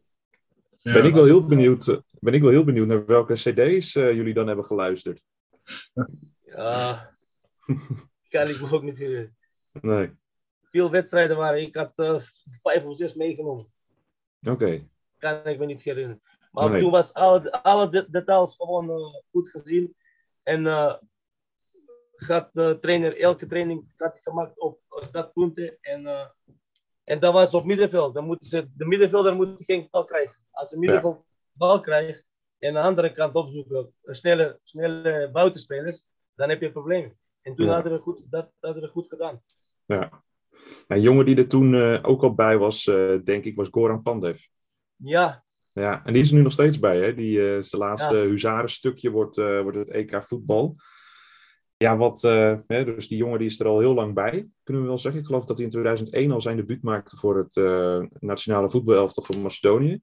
ja. 0.78 0.92
Ben 0.92 1.04
ik 1.04 1.14
wel 1.14 1.24
heel 1.24 1.46
benieuwd, 1.46 1.88
eh, 1.88 1.96
ben 2.20 2.34
ik 2.34 2.42
wel 2.42 2.50
heel 2.50 2.64
benieuwd 2.64 2.86
naar 2.86 3.06
welke 3.06 3.34
cd's 3.34 3.94
eh, 3.94 4.12
jullie 4.12 4.34
dan 4.34 4.46
hebben 4.46 4.64
geluisterd. 4.64 5.22
Ja, 6.44 7.14
kan 8.28 8.48
ik 8.48 8.60
me 8.60 8.70
ook 8.72 8.82
niet 8.82 8.98
herinneren. 8.98 9.36
Nee, 9.80 10.10
Veel 10.70 10.90
wedstrijden 10.90 11.36
waren, 11.36 11.60
ik 11.60 11.74
had 11.74 11.92
uh, 11.96 12.20
vijf 12.62 12.84
of 12.84 12.96
zes 12.96 13.14
meegenomen. 13.14 13.66
oké. 14.42 14.86
Kan 15.18 15.46
ik 15.46 15.58
me 15.58 15.66
niet 15.66 15.82
herinneren. 15.82 16.22
Maar 16.50 16.70
Nee. 16.70 16.80
toen 16.80 16.90
was 16.90 17.14
alle, 17.14 17.52
alle 17.62 17.88
de- 17.90 18.06
details 18.10 18.56
gewoon 18.56 18.90
uh, 18.90 19.14
goed 19.30 19.48
gezien. 19.50 19.94
En 20.42 20.66
gaat 22.24 22.50
de 22.52 22.78
trainer 22.80 23.20
elke 23.20 23.46
training 23.46 23.92
had 23.96 24.20
gemaakt 24.22 24.60
op 24.60 24.80
dat 25.12 25.32
punten. 25.32 25.76
En, 25.80 26.02
uh, 26.02 26.26
en 27.04 27.20
dat 27.20 27.32
was 27.32 27.54
op 27.54 27.64
middenveld. 27.64 28.14
Dan 28.14 28.24
moeten 28.24 28.46
ze, 28.46 28.68
de 28.76 28.84
middenvelder 28.86 29.34
moet 29.34 29.64
geen 29.64 29.88
bal 29.90 30.04
krijgen. 30.04 30.36
Als 30.50 30.70
de 30.70 30.78
middenveld 30.78 31.24
bal 31.52 31.80
krijgt 31.80 32.24
en 32.58 32.72
de 32.74 32.80
andere 32.80 33.12
kant 33.12 33.34
opzoeken, 33.34 33.94
snelle, 34.02 34.58
snelle 34.62 35.30
buitenspelers, 35.32 36.06
dan 36.34 36.48
heb 36.48 36.60
je 36.60 36.72
problemen. 36.72 37.18
En 37.42 37.54
toen 37.54 37.66
Ja. 37.66 37.72
hadden 37.72 37.92
we 37.92 37.98
goed, 37.98 38.26
dat 38.30 38.50
hadden 38.60 38.82
we 38.82 38.88
goed 38.88 39.08
gedaan. 39.08 39.42
Ja. 39.86 40.22
Een 40.88 41.00
jongen 41.00 41.24
die 41.24 41.36
er 41.36 41.48
toen 41.48 41.74
eh, 41.74 41.98
ook 42.02 42.22
al 42.22 42.34
bij 42.34 42.58
was, 42.58 42.86
eh, 42.86 43.14
denk 43.24 43.44
ik, 43.44 43.56
was 43.56 43.68
Goran 43.70 44.02
Pandev. 44.02 44.44
Ja, 44.96 45.44
Ja, 45.74 46.02
en 46.04 46.12
die 46.12 46.22
is 46.22 46.30
er 46.30 46.36
nu 46.36 46.42
nog 46.42 46.52
steeds 46.52 46.78
bij, 46.78 47.00
hè? 47.00 47.14
Die, 47.14 47.54
eh, 47.54 47.62
zijn 47.62 47.82
laatste 47.82 48.16
Ja. 48.16 48.24
huzarenstukje 48.24 49.10
wordt, 49.10 49.38
eh, 49.38 49.60
wordt 49.60 49.76
het 49.76 49.90
EK 49.90 50.22
voetbal. 50.22 50.76
Ja, 51.82 51.96
wat, 51.96 52.24
eh, 52.24 52.58
hè, 52.66 52.84
dus 52.84 53.08
die 53.08 53.18
jongen 53.18 53.38
die 53.38 53.48
is 53.48 53.60
er 53.60 53.66
al 53.66 53.78
heel 53.78 53.94
lang 53.94 54.14
bij, 54.14 54.48
kunnen 54.62 54.82
we 54.82 54.88
wel 54.88 54.98
zeggen. 54.98 55.20
Ik 55.20 55.26
geloof 55.26 55.44
dat 55.44 55.56
hij 55.56 55.64
in 55.64 55.72
2001 55.72 56.32
al 56.32 56.40
zijn 56.40 56.56
debuut 56.56 56.82
maakte 56.82 57.16
voor 57.16 57.36
het 57.36 57.56
eh, 57.56 58.02
nationale 58.20 58.70
voetbalelftal 58.70 59.22
van 59.22 59.40
Macedonië. 59.40 60.00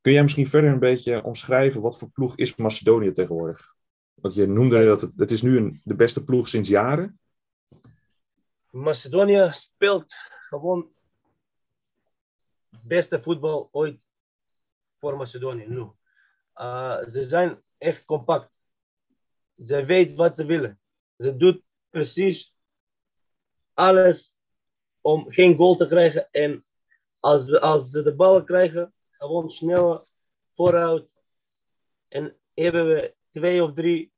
Kun 0.00 0.12
jij 0.12 0.22
misschien 0.22 0.48
verder 0.48 0.70
een 0.70 0.78
beetje 0.78 1.22
omschrijven 1.22 1.80
wat 1.80 1.98
voor 1.98 2.10
ploeg 2.10 2.36
is 2.36 2.56
Macedonië 2.56 3.12
tegenwoordig? 3.12 3.74
Want 4.14 4.34
je 4.34 4.46
noemde 4.46 4.84
dat 4.84 5.00
het, 5.00 5.12
het 5.16 5.30
is 5.30 5.42
nu 5.42 5.56
een, 5.56 5.80
de 5.84 5.94
beste 5.94 6.24
ploeg 6.24 6.48
sinds 6.48 6.68
jaren. 6.68 7.20
Macedonië 8.70 9.48
speelt 9.50 10.14
gewoon 10.48 10.92
beste 12.86 13.22
voetbal 13.22 13.68
ooit 13.72 14.00
voor 14.98 15.16
Macedonië 15.16 15.66
nu. 15.66 15.86
Uh, 16.56 17.06
ze 17.06 17.24
zijn 17.24 17.62
echt 17.78 18.04
compact. 18.04 18.62
Ze 19.56 19.84
weten 19.84 20.16
wat 20.16 20.36
ze 20.36 20.44
willen. 20.44 20.78
Ze 21.16 21.36
doet 21.36 21.62
precies 21.90 22.54
alles 23.74 24.34
om 25.00 25.30
geen 25.30 25.56
goal 25.56 25.76
te 25.76 25.86
krijgen. 25.86 26.28
En 26.30 26.64
als, 27.20 27.60
als 27.60 27.90
ze 27.90 28.02
de 28.02 28.14
ballen 28.14 28.44
krijgen, 28.44 28.94
gewoon 29.10 29.50
snel 29.50 30.06
vooruit. 30.52 31.08
En 32.08 32.36
hebben 32.54 32.86
we 32.86 33.14
twee 33.30 33.62
of 33.62 33.72
drie 33.72 34.12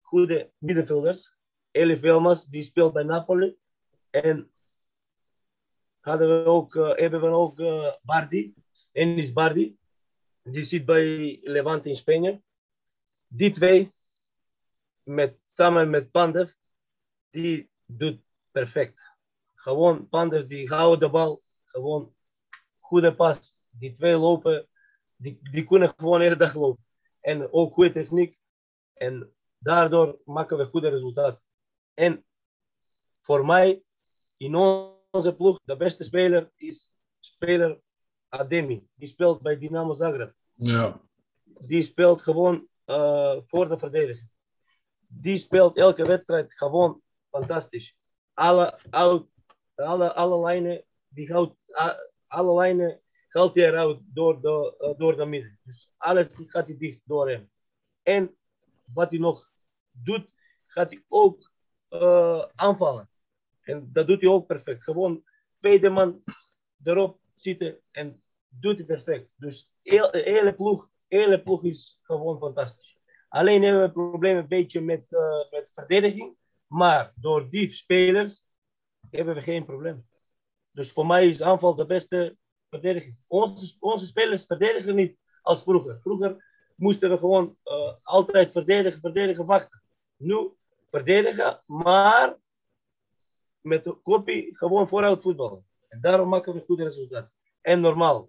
goede 0.00 0.50
middenvelders. 0.58 1.34
Eli 1.70 1.98
Velmas, 1.98 2.46
die 2.46 2.62
speelt 2.62 2.92
bij 2.92 3.02
Napoli. 3.02 3.56
En 4.10 4.50
hadden 6.00 6.28
we 6.28 6.50
ook, 6.50 6.74
uh, 6.74 6.94
hebben 6.94 7.20
we 7.20 7.26
ook 7.26 7.58
uh, 7.58 7.92
Bardi, 8.02 8.54
Enis 8.92 9.32
Bardi. 9.32 9.76
Die 10.42 10.64
zit 10.64 10.84
bij 10.84 11.38
Levante 11.42 11.88
in 11.88 11.96
Spanje. 11.96 12.42
Die 13.26 13.50
twee, 13.50 13.90
met, 15.02 15.38
samen 15.56 15.90
met 15.90 16.10
Pandev, 16.10 16.52
die 17.30 17.70
doet 17.86 18.20
perfect. 18.50 19.00
Gewoon 19.54 20.08
Pandev, 20.08 20.46
die 20.46 20.68
houden 20.68 20.98
de 20.98 21.10
bal. 21.10 21.42
Gewoon 21.64 22.14
goede 22.78 23.14
pas. 23.14 23.56
Die 23.70 23.92
twee 23.92 24.16
lopen, 24.16 24.68
die, 25.16 25.38
die 25.50 25.64
kunnen 25.64 25.94
gewoon 25.96 26.20
de 26.20 26.36
dag 26.36 26.54
lopen. 26.54 26.84
En 27.20 27.52
ook 27.52 27.72
goede 27.74 27.92
techniek. 27.92 28.40
En 28.94 29.32
daardoor 29.58 30.20
maken 30.24 30.56
we 30.56 30.64
goede 30.64 30.88
resultaten. 30.88 31.42
En 31.94 32.24
voor 33.20 33.46
mij, 33.46 33.82
in 34.36 34.54
onze 34.54 35.34
ploeg, 35.36 35.60
de 35.64 35.76
beste 35.76 36.04
speler 36.04 36.50
is 36.54 36.90
speler 37.20 37.80
Ademi. 38.28 38.88
Die 38.94 39.08
speelt 39.08 39.42
bij 39.42 39.58
Dynamo 39.58 39.94
Zagreb. 39.94 40.34
Ja. 40.54 41.00
Die 41.44 41.82
speelt 41.82 42.22
gewoon 42.22 42.68
uh, 42.86 43.36
voor 43.46 43.68
de 43.68 43.78
verdediging. 43.78 44.28
Die 45.08 45.38
speelt 45.38 45.76
elke 45.76 46.06
wedstrijd 46.06 46.52
gewoon 46.52 47.02
fantastisch. 47.30 47.96
Alle, 48.34 48.78
alle, 48.90 49.26
alle, 49.74 50.14
alle 50.14 50.40
lijnen, 50.40 50.84
die 51.08 51.32
houdt, 51.32 51.56
alle 52.26 52.54
lijnen 52.54 53.00
haalt 53.36 53.54
hij 53.54 53.66
eruit 53.66 54.00
door 54.04 54.40
de, 54.40 54.74
uh, 54.80 54.98
door 54.98 55.16
de 55.16 55.24
midden. 55.24 55.58
Dus 55.62 55.90
alles 55.96 56.42
gaat 56.46 56.66
hij 56.66 56.76
dicht 56.76 57.00
door 57.04 57.28
hem. 57.28 57.50
En 58.02 58.36
wat 58.94 59.10
hij 59.10 59.18
nog 59.18 59.50
doet, 59.90 60.34
gaat 60.66 60.90
hij 60.90 61.04
ook 61.08 61.50
uh, 61.90 62.44
aanvallen. 62.54 63.10
En 63.60 63.90
dat 63.92 64.06
doet 64.06 64.20
hij 64.20 64.30
ook 64.30 64.46
perfect. 64.46 64.82
Gewoon 64.82 65.24
tweede 65.58 65.90
man 65.90 66.22
erop 66.84 67.20
zitten 67.34 67.80
en 67.90 68.22
doet 68.48 68.76
hij 68.76 68.86
perfect. 68.86 69.34
Dus 69.36 69.70
de 69.82 70.22
hele 70.24 70.54
ploeg, 70.54 70.90
hele 71.08 71.42
ploeg 71.42 71.64
is 71.64 71.98
gewoon 72.02 72.38
fantastisch. 72.38 72.95
Alleen 73.36 73.62
hebben 73.62 73.82
we 73.82 73.90
problemen 73.90 74.42
een 74.42 74.48
beetje 74.48 74.80
met, 74.80 75.06
uh, 75.10 75.50
met 75.50 75.70
verdediging. 75.72 76.36
Maar 76.66 77.12
door 77.14 77.50
die 77.50 77.70
spelers 77.70 78.44
hebben 79.10 79.34
we 79.34 79.42
geen 79.42 79.64
probleem. 79.64 80.06
Dus 80.70 80.92
voor 80.92 81.06
mij 81.06 81.28
is 81.28 81.42
aanval 81.42 81.74
de 81.74 81.86
beste 81.86 82.36
verdediging. 82.68 83.16
Onze, 83.26 84.06
spelers 84.06 84.44
verdedigen 84.46 84.94
niet 84.94 85.16
als 85.42 85.62
vroeger. 85.62 86.00
Vroeger 86.00 86.44
moesten 86.76 87.10
we 87.10 87.18
gewoon 87.18 87.56
uh, 87.64 87.92
altijd 88.02 88.52
verdedigen, 88.52 89.00
verdedigen, 89.00 89.46
wachten. 89.46 89.82
Nu 90.16 90.52
verdedigen, 90.90 91.62
maar 91.66 92.36
met 93.60 93.84
de 93.84 93.92
kopie 93.92 94.56
gewoon 94.56 94.88
vooruit 94.88 95.22
voetballen. 95.22 95.66
En 95.88 96.00
daarom 96.00 96.28
maken 96.28 96.54
we 96.54 96.64
goede 96.66 96.84
resultaten. 96.84 97.32
En 97.60 97.80
normaal, 97.80 98.28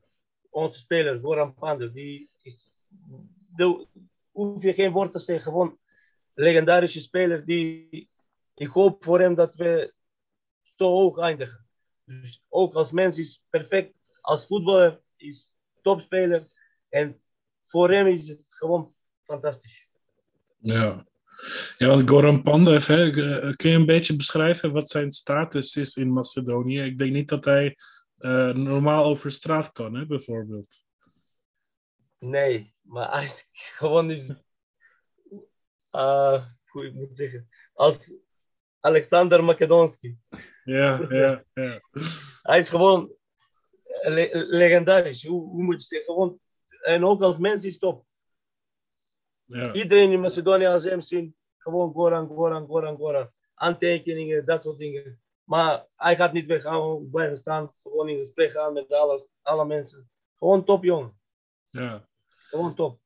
onze 0.49 0.79
speler, 0.79 1.19
Goran 1.19 1.53
Pander, 1.53 1.93
die 1.93 2.29
is, 2.41 2.71
de, 3.55 3.87
hoef 4.37 4.63
je 4.63 4.73
geen 4.73 4.91
woord 4.91 5.11
te 5.11 5.19
zeggen, 5.19 5.51
gewoon 5.51 5.79
legendarische 6.33 6.99
speler 6.99 7.45
die, 7.45 8.09
ik 8.53 8.67
hoop 8.67 9.03
voor 9.03 9.19
hem 9.19 9.35
dat 9.35 9.55
we 9.55 9.93
zo 10.61 10.89
hoog 10.89 11.17
eindigen. 11.17 11.65
Dus 12.03 12.43
ook 12.49 12.73
als 12.73 12.91
mens 12.91 13.17
is 13.17 13.43
perfect, 13.49 13.93
als 14.21 14.45
voetballer 14.45 15.01
is 15.15 15.51
topspeler 15.81 16.47
en 16.89 17.21
voor 17.65 17.91
hem 17.91 18.07
is 18.07 18.27
het 18.27 18.41
gewoon 18.49 18.93
fantastisch. 19.23 19.87
Ja. 20.57 21.05
Ja, 21.77 21.87
want 21.87 22.09
Goran 22.09 22.43
Pandev, 22.43 22.87
hè, 22.87 23.09
eh, 23.09 23.55
kun 23.55 23.69
je 23.69 23.75
een 23.75 23.85
beetje 23.85 24.15
beschrijven 24.15 24.71
wat 24.71 24.89
zijn 24.89 25.11
status 25.11 25.75
is 25.75 25.95
in 25.95 26.13
Macedonië? 26.13 26.81
Ik 26.81 26.97
denk 26.97 27.11
niet 27.11 27.29
dat 27.29 27.45
hij 27.45 27.77
uh, 28.19 28.53
normaal 28.53 29.03
over 29.05 29.31
straat 29.31 29.71
kan, 29.71 29.95
hè, 29.95 30.05
bijvoorbeeld. 30.05 30.86
Nee, 32.19 32.73
maar 32.81 33.11
hij 33.11 33.29
gewoon 33.79 34.11
is, 34.11 34.33
uh, 35.91 36.45
hoe 36.65 36.85
ik 36.85 36.93
moet 36.93 37.17
zeggen, 37.17 37.49
als 37.73 38.13
Alexander 38.79 39.43
Makedonski. 39.43 40.17
Ja, 40.63 41.05
ja, 41.09 41.43
ja. 41.53 41.81
hij 42.41 42.59
is 42.59 42.69
gewoon 42.69 43.15
le 44.01 44.29
legendarisch. 44.49 45.25
Hoe, 45.25 45.49
hoe 45.49 45.63
moet 45.63 45.81
je 45.81 45.87
zeggen? 45.87 46.13
Gewoon, 46.13 46.39
en 46.81 47.05
ook 47.05 47.21
als 47.21 47.37
mens 47.37 47.63
is 47.63 47.77
top. 47.77 48.05
Ja. 49.43 49.73
Iedereen 49.73 50.11
in 50.11 50.19
Macedonië 50.19 50.65
als 50.65 50.83
hem 50.83 51.01
zien, 51.01 51.35
gewoon 51.57 51.93
Goran, 51.93 52.27
Goran, 52.27 52.65
Goran, 52.65 52.97
Goran. 52.97 53.31
Aantekeningen, 53.53 54.45
dat 54.45 54.63
soort 54.63 54.77
dingen. 54.77 55.21
Maar 55.43 55.85
hij 55.95 56.15
gaat 56.15 56.33
niet 56.33 56.45
weg, 56.45 56.61
gewoon 56.61 57.09
blijven 57.09 57.37
staan. 57.37 57.73
Gewoon 57.81 58.09
in 58.09 58.17
gesprek 58.17 58.51
gaan 58.51 58.73
met 58.73 58.91
alle, 58.91 59.27
alle 59.41 59.65
mensen. 59.65 60.09
Gewoon 60.37 60.63
top, 60.63 60.83
jongen. 60.83 61.19
Ja. 61.69 62.07
Gewoon 62.27 62.75
top. 62.75 62.99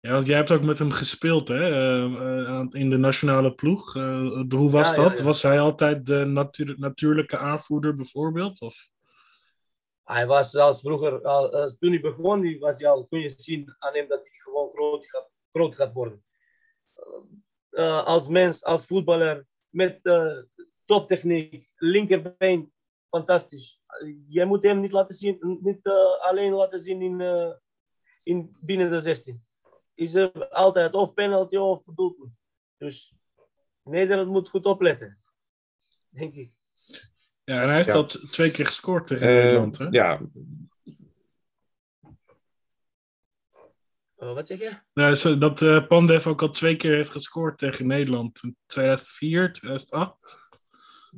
Ja, 0.00 0.12
want 0.12 0.26
jij 0.26 0.36
hebt 0.36 0.50
ook 0.50 0.62
met 0.62 0.78
hem 0.78 0.90
gespeeld 0.90 1.48
hè? 1.48 1.70
Uh, 1.70 2.66
in 2.70 2.90
de 2.90 2.96
nationale 2.96 3.54
ploeg. 3.54 3.94
Uh, 3.96 4.42
hoe 4.48 4.70
was 4.70 4.90
Ja, 4.90 4.96
dat? 4.96 5.10
ja, 5.12 5.18
ja. 5.18 5.22
Was 5.24 5.42
hij 5.42 5.60
altijd 5.60 6.06
de 6.06 6.24
natuur- 6.24 6.78
natuurlijke 6.78 7.36
aanvoerder 7.36 7.96
bijvoorbeeld? 7.96 8.60
Of? 8.60 8.88
Hij 10.04 10.26
was 10.26 10.50
zelfs 10.50 10.80
vroeger, 10.80 11.22
al, 11.22 11.52
als 11.52 11.78
toen 11.78 11.90
hij 11.90 12.00
begon, 12.00 12.40
die 12.40 12.58
was 12.58 12.80
hij 12.80 12.90
al, 12.90 13.06
kun 13.06 13.20
je 13.20 13.30
zien 13.36 13.74
aan 13.78 13.94
hem 13.94 14.08
dat 14.08 14.20
hij 14.20 14.30
gewoon 14.32 14.70
groot 14.74 15.06
gaat, 15.06 15.30
groot 15.52 15.74
gaat 15.74 15.92
worden. 15.92 16.24
Uh, 17.70 18.04
als 18.04 18.28
mens, 18.28 18.64
als 18.64 18.86
voetballer, 18.86 19.46
met 19.68 19.98
uh, 20.02 20.38
toptechniek, 20.84 21.70
linkerbeen, 21.76 22.72
fantastisch. 23.10 23.80
Je 24.28 24.44
moet 24.44 24.62
hem 24.62 24.80
niet 24.80 24.92
laten 24.92 25.14
zien, 25.14 25.58
niet 25.62 25.86
uh, 25.86 26.20
alleen 26.20 26.52
laten 26.52 26.80
zien 26.80 27.02
in, 27.02 27.20
in 28.22 28.56
binnen 28.60 28.90
de 28.90 29.00
16. 29.00 29.44
Is 29.94 30.14
er 30.14 30.48
altijd 30.48 30.92
of 30.94 31.14
penalty 31.14 31.56
of 31.56 31.82
doelpunt. 31.94 32.32
Dus 32.76 33.14
Nederland 33.82 34.28
moet 34.28 34.48
goed 34.48 34.64
opletten, 34.66 35.18
denk 36.08 36.34
ik. 36.34 36.52
Ja, 37.44 37.60
en 37.60 37.66
hij 37.66 37.74
heeft 37.76 37.86
Ja. 37.88 37.94
al 37.94 38.04
t- 38.04 38.30
twee 38.32 38.50
keer 38.50 38.66
gescoord 38.66 39.06
tegen 39.06 39.28
Eh, 39.28 39.34
Nederland. 39.34 39.78
Hè? 39.78 39.86
ja, 39.90 40.20
Uh, 44.18 44.34
wat 44.34 44.46
zeg 44.46 44.58
je? 44.58 44.70
Nou, 44.94 45.14
zo- 45.14 45.38
dat 45.38 45.62
eh, 45.62 45.86
Pandev 45.86 46.26
ook 46.26 46.42
al 46.42 46.50
twee 46.50 46.76
keer 46.76 46.94
heeft 46.94 47.10
gescoord 47.10 47.58
tegen 47.58 47.86
Nederland. 47.86 48.42
In 48.42 48.56
2004, 48.66 49.52
2008. 49.52 50.40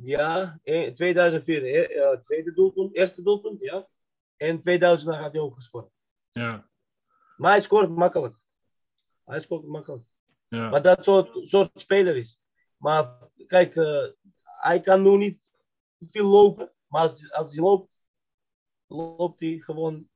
Ja, 0.01 0.59
eh, 0.63 0.91
2004, 0.93 1.63
eh, 1.63 2.03
eh, 2.11 2.19
tweede 2.19 2.53
doelpunt, 2.53 2.95
eerste 2.95 3.21
doelpunt, 3.21 3.61
ja. 3.61 3.87
En 4.37 4.61
2000 4.61 5.15
had 5.15 5.31
hij 5.31 5.41
ook 5.41 5.55
gescoord. 5.55 5.89
Ja, 6.31 6.69
Maar 7.37 7.51
hij 7.51 7.61
scoort 7.61 7.89
makkelijk. 7.89 8.37
Hij 9.23 9.39
scoort 9.39 9.65
makkelijk. 9.65 10.03
ja. 10.47 10.69
Maar 10.69 10.81
dat 10.81 11.03
soort, 11.03 11.47
soort 11.47 11.71
speler 11.73 12.17
is. 12.17 12.39
Maar 12.77 13.17
kijk, 13.47 13.75
eh, 13.75 14.07
hij 14.43 14.81
kan 14.81 15.01
nu 15.01 15.17
niet 15.17 15.51
veel 15.99 16.27
lopen. 16.27 16.71
Maar 16.87 17.01
als, 17.01 17.31
als 17.31 17.55
hij 17.55 17.63
loopt, 17.63 17.97
loopt 18.87 19.39
hij 19.39 19.59
gewoon 19.59 20.09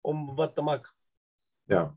om 0.00 0.34
wat 0.34 0.54
te 0.54 0.62
maken. 0.62 0.92
ja. 1.64 1.96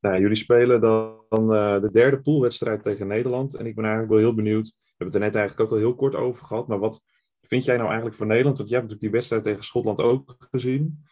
Nou, 0.00 0.20
jullie 0.20 0.36
spelen 0.36 0.80
dan 0.80 1.54
eh, 1.54 1.80
de 1.80 1.90
derde 1.92 2.20
poolwedstrijd 2.20 2.82
tegen 2.82 3.06
Nederland. 3.06 3.54
En 3.54 3.66
ik 3.66 3.74
ben 3.74 3.84
eigenlijk 3.84 4.12
wel 4.12 4.22
heel 4.22 4.34
benieuwd. 4.34 4.66
We 4.66 4.82
hebben 4.86 5.06
het 5.06 5.14
er 5.14 5.20
net 5.20 5.34
eigenlijk 5.34 5.60
ook 5.70 5.76
al 5.76 5.82
heel 5.82 5.94
kort 5.94 6.14
over 6.14 6.44
gehad. 6.44 6.68
Maar 6.68 6.78
wat 6.78 7.02
vind 7.42 7.64
jij 7.64 7.76
nou 7.76 7.86
eigenlijk 7.86 8.16
voor 8.16 8.26
Nederland? 8.26 8.56
Want 8.56 8.68
jij 8.68 8.78
hebt 8.78 8.90
natuurlijk 8.90 9.12
die 9.12 9.20
wedstrijd 9.20 9.42
tegen 9.42 9.64
Schotland 9.64 10.00
ook 10.00 10.36
gezien. 10.50 11.04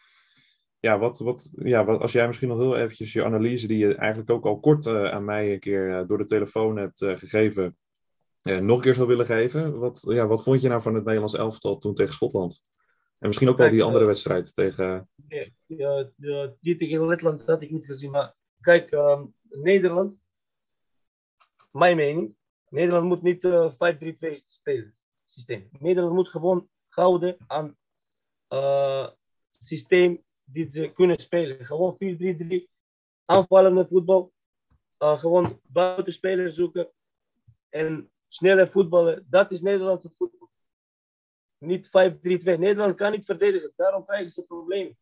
Ja, 0.85 0.99
wat, 0.99 1.19
wat, 1.19 1.51
ja 1.55 1.85
wat, 1.85 2.01
als 2.01 2.11
jij 2.11 2.27
misschien 2.27 2.47
nog 2.47 2.57
heel 2.57 2.77
eventjes 2.77 3.13
je 3.13 3.23
analyse, 3.23 3.67
die 3.67 3.77
je 3.77 3.95
eigenlijk 3.95 4.29
ook 4.29 4.45
al 4.45 4.59
kort 4.59 4.85
eh, 4.85 5.11
aan 5.11 5.25
mij 5.25 5.53
een 5.53 5.59
keer 5.59 5.97
eh, 5.97 6.07
door 6.07 6.17
de 6.17 6.25
telefoon 6.25 6.77
hebt 6.77 7.01
eh, 7.01 7.17
gegeven, 7.17 7.77
nog 8.41 8.77
een 8.77 8.81
keer 8.81 8.95
zou 8.95 9.07
willen 9.07 9.25
geven. 9.25 9.79
Wat, 9.79 10.05
ja, 10.07 10.27
wat 10.27 10.43
vond 10.43 10.61
je 10.61 10.67
nou 10.67 10.81
van 10.81 10.95
het 10.95 11.03
Nederlands 11.03 11.35
elftal 11.35 11.77
toen 11.77 11.93
tegen 11.93 12.13
Schotland? 12.13 12.63
En 13.19 13.27
misschien 13.27 13.49
ook 13.49 13.57
wel 13.57 13.65
Kijk, 13.65 13.77
die 13.77 13.87
andere 13.87 14.05
wedstrijd 14.05 14.55
tegen. 14.55 15.09
Ja, 15.65 16.11
die 16.61 16.77
tegen 16.77 17.07
Letland 17.07 17.45
had 17.45 17.61
ik 17.61 17.71
niet 17.71 17.85
gezien. 17.85 18.11
Maar 18.11 18.35
kijk, 18.61 18.91
ehm, 18.91 19.25
Nederland, 19.49 20.15
mijn 21.71 21.95
mening, 21.95 22.35
Nederland 22.69 23.05
moet 23.05 23.21
niet 23.21 23.45
eh 23.45 23.71
5-3-2 23.71 24.41
spelen. 24.45 24.95
Systeem. 25.23 25.69
Nederland 25.79 26.13
moet 26.13 26.29
gewoon 26.29 26.69
houden 26.87 27.37
aan 27.47 27.77
systeem 29.59 30.24
die 30.45 30.69
ze 30.69 30.91
kunnen 30.91 31.19
spelen. 31.19 31.65
Gewoon 31.65 31.97
4-3-3, 31.97 32.75
aanvallende 33.25 33.87
voetbal. 33.87 34.33
Uh, 34.99 35.19
gewoon 35.19 35.59
buitenspelers 35.63 36.55
zoeken 36.55 36.91
en 37.69 38.11
sneller 38.27 38.67
voetballen. 38.67 39.25
Dat 39.29 39.51
is 39.51 39.61
Nederlandse 39.61 40.11
voetbal. 40.17 40.49
Niet 41.57 41.87
5-3-2. 41.87 41.89
Nederland 41.89 42.95
kan 42.95 43.11
niet 43.11 43.25
verdedigen, 43.25 43.73
daarom 43.75 44.05
krijgen 44.05 44.31
ze 44.31 44.45
problemen. 44.45 44.97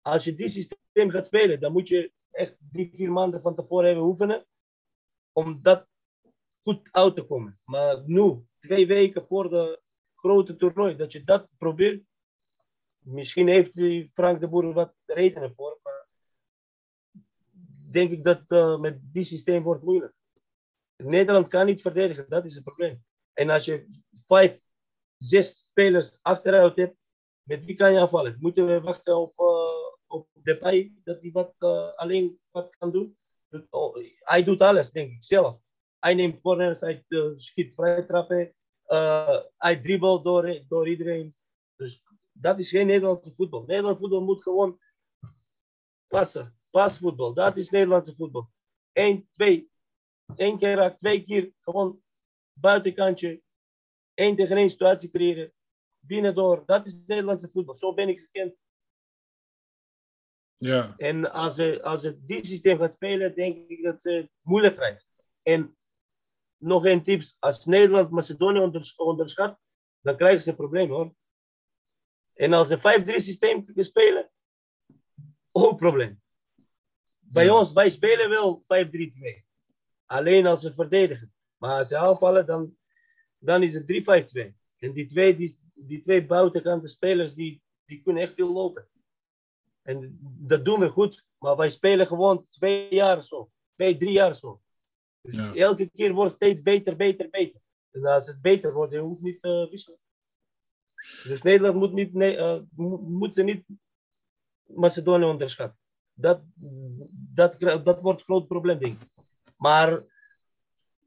Als 0.00 0.24
je 0.24 0.34
die 0.34 0.48
systeem 0.48 1.10
gaat 1.10 1.26
spelen, 1.26 1.60
dan 1.60 1.72
moet 1.72 1.88
je 1.88 2.12
echt 2.30 2.56
drie, 2.72 2.90
vier 2.94 3.12
maanden 3.12 3.42
van 3.42 3.54
tevoren 3.54 3.86
hebben 3.86 4.04
oefenen 4.04 4.46
om 5.32 5.62
dat 5.62 5.86
goed 6.62 6.88
uit 6.90 7.14
te 7.14 7.22
komen. 7.22 7.60
Maar 7.64 8.02
nu, 8.06 8.46
twee 8.58 8.86
weken 8.86 9.26
voor 9.26 9.50
de 9.50 9.80
grote 10.14 10.56
toernooi, 10.56 10.96
dat 10.96 11.12
je 11.12 11.24
dat 11.24 11.48
probeert. 11.58 12.04
Misschien 13.02 13.48
heeft 13.48 13.72
Frank 14.12 14.40
de 14.40 14.48
Boer 14.48 14.72
wat 14.72 14.94
redenen 15.06 15.54
voor, 15.54 15.78
maar 15.82 16.06
denk 17.90 18.10
ik 18.10 18.24
dat 18.24 18.42
uh, 18.48 18.78
met 18.78 18.98
die 19.02 19.24
systeem 19.24 19.62
wordt 19.62 19.82
moeilijk. 19.82 20.14
Nederland 20.96 21.48
kan 21.48 21.66
niet 21.66 21.80
verdedigen, 21.80 22.26
dat 22.28 22.44
is 22.44 22.54
het 22.54 22.64
probleem. 22.64 23.04
En 23.32 23.50
als 23.50 23.64
je 23.64 23.86
vijf, 24.26 24.60
zes 25.18 25.58
spelers 25.58 26.18
achteruit 26.22 26.76
hebt, 26.76 26.96
met 27.42 27.64
wie 27.64 27.76
kan 27.76 27.92
je 27.92 28.00
afvallen? 28.00 28.36
Moeten 28.40 28.66
we 28.66 28.80
wachten 28.80 29.16
op, 29.16 29.40
uh, 29.40 30.16
op 30.16 30.28
Depay, 30.32 30.92
dat 31.04 31.20
hij 31.20 31.30
wat, 31.32 31.54
uh, 31.58 31.94
alleen 31.94 32.40
wat 32.50 32.76
kan 32.78 32.90
doen? 32.92 33.16
Hij 34.18 34.44
doet 34.44 34.60
alles, 34.60 34.90
denk 34.90 35.10
ik, 35.10 35.24
zelf. 35.24 35.60
Hij 35.98 36.14
neemt 36.14 36.40
corners, 36.40 36.80
hij 36.80 37.04
schiet 37.34 37.74
vrije 37.74 38.06
trappen, 38.06 38.54
hij 39.56 39.80
dribbelt 39.82 40.24
door, 40.24 40.62
door 40.68 40.88
iedereen. 40.88 41.34
Dus 41.76 42.02
dat 42.32 42.58
is 42.58 42.70
geen 42.70 42.86
Nederlandse 42.86 43.34
voetbal. 43.34 43.60
Nederlandse 43.60 44.00
voetbal 44.00 44.24
moet 44.24 44.42
gewoon 44.42 44.80
passen. 46.06 46.56
Pasvoetbal, 46.70 47.34
dat 47.34 47.56
is 47.56 47.70
Nederlandse 47.70 48.14
voetbal. 48.14 48.50
Eén, 48.92 49.28
twee, 49.30 49.70
één 50.36 50.58
keer 50.58 50.74
raak, 50.74 50.98
twee 50.98 51.24
keer 51.24 51.52
gewoon 51.60 52.02
buitenkantje. 52.52 53.42
één 54.14 54.36
tegen 54.36 54.56
één 54.56 54.70
situatie 54.70 55.10
creëren. 55.10 55.52
Binnendoor, 55.98 56.62
dat 56.66 56.86
is 56.86 57.02
Nederlandse 57.06 57.50
voetbal. 57.52 57.74
Zo 57.74 57.94
ben 57.94 58.08
ik 58.08 58.18
gekend. 58.18 58.56
Ja. 60.56 60.94
En 60.96 61.32
als 61.32 61.54
ze, 61.54 61.82
als 61.82 62.02
ze 62.02 62.24
dit 62.24 62.46
systeem 62.46 62.78
gaat 62.78 62.94
spelen, 62.94 63.34
denk 63.34 63.68
ik 63.68 63.82
dat 63.82 64.02
ze 64.02 64.12
het 64.12 64.30
moeilijk 64.40 64.74
krijgen. 64.74 65.04
En 65.42 65.76
nog 66.56 66.84
een 66.84 67.02
tips. 67.02 67.36
Als 67.38 67.64
Nederland 67.64 68.10
Macedonië 68.10 68.72
onderschat, 68.96 69.58
dan 70.00 70.16
krijgen 70.16 70.42
ze 70.42 70.50
een 70.50 70.56
probleem 70.56 70.90
hoor. 70.90 71.14
En 72.42 72.52
als 72.52 72.68
ze 72.68 72.78
5-3 72.78 73.14
systeem 73.14 73.64
spelen, 73.76 74.30
ook 75.52 75.76
probleem. 75.78 76.20
Bij 77.18 77.44
Ja. 77.44 77.58
ons, 77.58 77.72
wij 77.72 77.90
spelen 77.90 78.28
wel 78.30 78.64
5-3-2. 78.66 79.44
Alleen 80.06 80.46
als 80.46 80.62
we 80.62 80.74
verdedigen. 80.74 81.32
Maar 81.56 81.78
als 81.78 81.88
ze 81.88 81.96
aanvallen, 81.96 82.46
dan, 82.46 82.76
dan 83.38 83.62
is 83.62 83.74
het 83.74 83.86
3-5-2. 83.86 84.54
En 84.78 84.92
die 84.92 85.06
twee, 85.06 85.36
die, 85.36 85.58
die 85.74 86.00
twee 86.00 86.26
buitenkante 86.26 86.88
spelers, 86.88 87.34
die, 87.34 87.62
die 87.84 88.02
kunnen 88.02 88.22
echt 88.22 88.34
veel 88.34 88.52
lopen. 88.52 88.88
En 89.82 90.18
dat 90.22 90.64
doen 90.64 90.80
we 90.80 90.88
goed. 90.88 91.24
Maar 91.38 91.56
wij 91.56 91.70
spelen 91.70 92.06
gewoon 92.06 92.46
twee 92.50 92.94
jaar 92.94 93.22
zo. 93.22 93.50
Twee, 93.74 93.96
drie 93.96 94.12
jaar 94.12 94.34
zo. 94.34 94.62
Dus 95.20 95.34
Ja. 95.34 95.54
elke 95.54 95.90
keer 95.90 96.12
wordt 96.12 96.32
het 96.32 96.42
steeds 96.42 96.62
beter, 96.62 96.96
beter, 96.96 97.30
beter. 97.30 97.60
En 97.90 98.04
als 98.06 98.26
het 98.26 98.40
beter 98.40 98.72
wordt, 98.72 98.92
je 98.92 98.98
hoeft 98.98 99.22
niet 99.22 99.42
te 99.42 99.68
wisselen. 99.70 99.98
Dus 101.24 101.42
Nederland 101.42 101.76
moet, 101.76 101.92
niet, 101.92 102.16
eh, 102.16 102.58
mo- 102.76 102.98
moet 102.98 103.34
ze 103.34 103.42
niet 103.42 103.64
Macedonië 104.66 105.24
onderschatten. 105.24 105.78
Dat, 106.14 106.42
dat, 107.34 107.60
dat 107.60 108.00
wordt 108.00 108.18
een 108.18 108.24
groot 108.24 108.46
probleem, 108.46 108.78
denk 108.78 109.02
ik. 109.02 109.08
Maar 109.56 110.02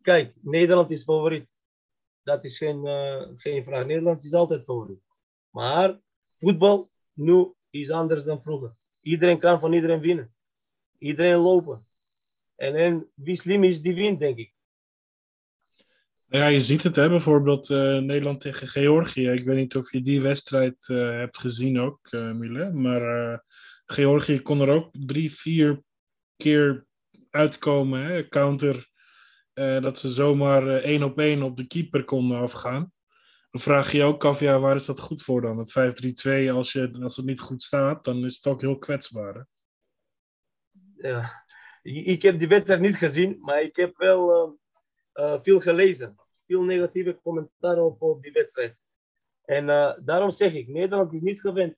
kijk, 0.01 0.34
Nederland 0.41 0.91
is 0.91 1.03
favoriet. 1.03 1.47
Dat 2.23 2.43
is 2.43 2.58
geen, 2.58 2.86
eh, 2.86 3.27
geen 3.36 3.63
vraag. 3.63 3.86
Nederland 3.86 4.23
is 4.23 4.34
altijd 4.34 4.63
favoriet. 4.63 5.01
Maar 5.49 5.99
voetbal 6.38 6.89
nu 7.13 7.53
is 7.69 7.91
anders 7.91 8.23
dan 8.23 8.41
vroeger. 8.41 8.71
Iedereen 9.01 9.39
kan 9.39 9.60
van 9.60 9.73
iedereen 9.73 9.99
winnen. 9.99 10.36
Iedereen 10.97 11.38
lopen. 11.38 11.86
En, 12.55 12.75
en 12.75 13.12
wie 13.13 13.36
slim 13.36 13.63
is, 13.63 13.81
die 13.81 13.95
wint, 13.95 14.19
denk 14.19 14.38
ik. 14.38 14.54
Nou 16.27 16.43
Ja, 16.43 16.49
je 16.49 16.59
ziet 16.59 16.83
het, 16.83 16.95
hè, 16.95 17.09
bijvoorbeeld 17.09 17.69
eh, 17.69 17.97
Nederland 17.97 18.39
tegen 18.39 18.67
Georgië. 18.67 19.29
Ik 19.29 19.45
weet 19.45 19.55
niet 19.55 19.75
of 19.75 19.91
je 19.91 20.01
die 20.01 20.21
wedstrijd 20.21 20.89
eh, 20.89 20.97
hebt 20.97 21.38
gezien 21.38 21.79
ook, 21.79 22.07
eh 22.09 22.31
Mile. 22.31 22.71
Maar 22.71 23.43
Georgië 23.85 24.41
kon 24.41 24.61
er 24.61 24.69
ook 24.69 24.89
drie, 24.91 25.33
vier 25.33 25.81
keer 26.38 26.85
uitkomen. 27.29 28.05
Hè? 28.05 28.27
Counter, 28.27 28.88
dat 29.53 29.99
ze 29.99 30.13
zomaar 30.13 30.67
één 30.67 31.03
op 31.03 31.19
één 31.19 31.43
op 31.43 31.57
de 31.57 31.67
keeper 31.67 32.03
konden 32.03 32.38
afgaan. 32.38 32.93
Dan 33.51 33.61
vraag 33.61 33.91
je 33.91 33.97
je 33.97 34.03
ook 34.03 34.25
af, 34.25 34.39
ja, 34.39 34.59
waar 34.59 34.75
is 34.75 34.85
dat 34.85 34.99
goed 34.99 35.23
voor 35.23 35.41
dan? 35.41 35.57
Het 35.57 35.69
5-3-2, 36.47 36.51
als, 36.51 36.71
je, 36.71 36.97
als 37.01 37.15
het 37.15 37.25
niet 37.25 37.39
goed 37.39 37.63
staat, 37.63 38.03
dan 38.03 38.25
is 38.25 38.35
het 38.35 38.47
ook 38.47 38.61
heel 38.61 38.77
kwetsbaar. 38.77 39.33
Hè? 39.33 39.41
Ja. 41.09 41.43
Ik 41.81 42.21
heb 42.21 42.39
die 42.39 42.47
wedstrijd 42.47 42.81
niet 42.81 42.95
gezien, 42.95 43.38
maar 43.39 43.61
ik 43.61 43.75
heb 43.75 43.97
wel 43.97 44.57
eh, 45.15 45.39
veel 45.41 45.60
gelezen. 45.60 46.15
Veel 46.47 46.63
negatieve 46.63 47.19
commentaar 47.23 47.78
op, 47.78 48.21
die 48.21 48.32
wedstrijd. 48.32 48.78
En 49.41 49.69
eh, 49.69 49.93
daarom 49.99 50.32
zeg 50.32 50.54
ik, 50.54 50.67
Nederland 50.67 51.13
is 51.13 51.21
niet 51.21 51.41
gewend 51.41 51.73
5-3-2. 51.73 51.78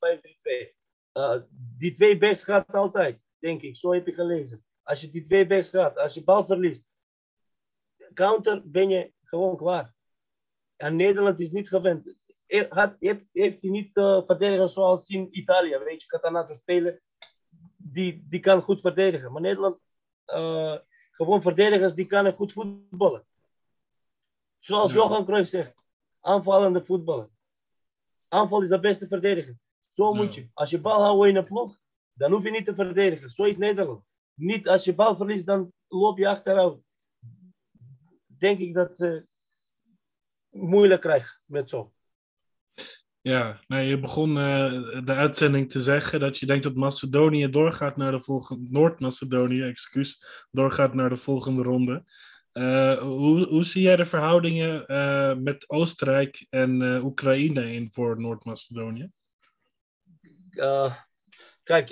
Eh, 1.11 1.35
die 1.77 1.93
twee 1.93 2.17
backs 2.17 2.43
gaat 2.43 2.73
altijd, 2.73 3.19
denk 3.39 3.61
ik. 3.61 3.75
Zo 3.75 3.93
heb 3.93 4.07
ik 4.07 4.13
gelezen. 4.13 4.65
Als 4.83 5.01
je 5.01 5.09
die 5.09 5.25
twee 5.25 5.47
backs 5.47 5.69
gaat, 5.69 5.97
als 5.97 6.13
je 6.13 6.23
bal 6.23 6.45
verliest, 6.45 6.85
counter 8.13 8.61
ben 8.65 8.89
je 8.89 9.13
gewoon 9.23 9.57
klaar. 9.57 9.93
En 10.75 10.95
Nederland 10.95 11.39
is 11.39 11.51
niet 11.51 11.67
gewend. 11.67 12.19
Had, 12.69 12.95
heeft, 12.99 13.23
heeft 13.31 13.61
hij 13.61 13.69
niet 13.69 13.89
verdedigers 14.25 14.73
zoals 14.73 15.09
in 15.09 15.27
Italië, 15.31 15.77
weet 15.77 16.01
je, 16.01 16.07
Catanazzo 16.07 16.53
spelen. 16.53 17.01
Die, 17.75 18.25
die 18.29 18.39
kan 18.39 18.61
goed 18.61 18.81
verdedigen. 18.81 19.31
Maar 19.31 19.41
Nederland, 19.41 19.79
gewoon 21.11 21.41
verdedigers, 21.41 21.93
die 21.93 22.05
kunnen 22.05 22.33
goed 22.33 22.51
voetballen. 22.51 23.26
Zoals 24.67 24.93
Ja. 24.93 24.99
Johan 24.99 25.25
Cruijff 25.25 25.49
zegt, 25.49 25.73
aanvallende 26.21 26.85
voetballen. 26.85 27.29
Aanval 28.27 28.61
is 28.61 28.69
de 28.69 28.79
beste 28.79 29.07
verdediger. 29.07 29.57
Zo 29.89 30.09
Ja. 30.13 30.15
moet 30.15 30.35
je. 30.35 30.49
Als 30.53 30.69
je 30.69 30.81
bal 30.81 31.01
houdt 31.01 31.27
in 31.27 31.35
een 31.35 31.43
ploeg, 31.43 31.77
dan 32.13 32.31
hoef 32.31 32.43
je 32.43 32.51
niet 32.51 32.65
te 32.65 32.75
verdedigen. 32.75 33.29
Zo 33.29 33.43
is 33.43 33.57
Nederland. 33.57 34.03
Niet 34.33 34.67
als 34.67 34.83
je 34.83 34.95
bal 34.95 35.15
verliest, 35.15 35.45
dan 35.45 35.71
loop 35.87 36.17
je 36.17 36.27
achteruit. 36.27 36.77
Denk 38.25 38.59
ik 38.59 38.73
dat 38.73 38.97
ze 38.97 39.25
moeilijk 40.49 41.01
krijgen 41.01 41.39
met 41.45 41.69
zo. 41.69 41.93
Ja, 43.21 43.59
nee, 43.67 43.87
je 43.87 43.99
begon 43.99 44.37
eh, 44.37 45.05
de 45.05 45.13
uitzending 45.13 45.71
te 45.71 45.81
zeggen 45.81 46.19
dat 46.19 46.37
je 46.37 46.45
denkt 46.45 46.63
dat 46.63 46.75
Macedonië 46.75 47.49
doorgaat 47.49 47.97
naar 47.97 48.11
de 48.11 48.21
volgende, 48.21 48.71
Noord-Macedonië, 48.71 49.61
excuus, 49.61 50.21
doorgaat 50.51 50.93
naar 50.93 51.09
de 51.09 51.15
volgende 51.17 51.61
ronde. 51.63 52.03
Eh, 52.57 52.99
hoe, 52.99 53.47
hoe 53.47 53.63
zie 53.63 53.81
jij 53.81 53.95
de 53.95 54.05
verhoudingen 54.05 54.87
eh, 54.87 55.35
met 55.35 55.69
Oostenrijk 55.69 56.45
en 56.49 56.81
eh, 56.81 57.05
Oekraïne 57.05 57.73
in 57.73 57.89
voor 57.91 58.21
Noord-Macedonië? 58.21 59.11
Kijk, 61.63 61.89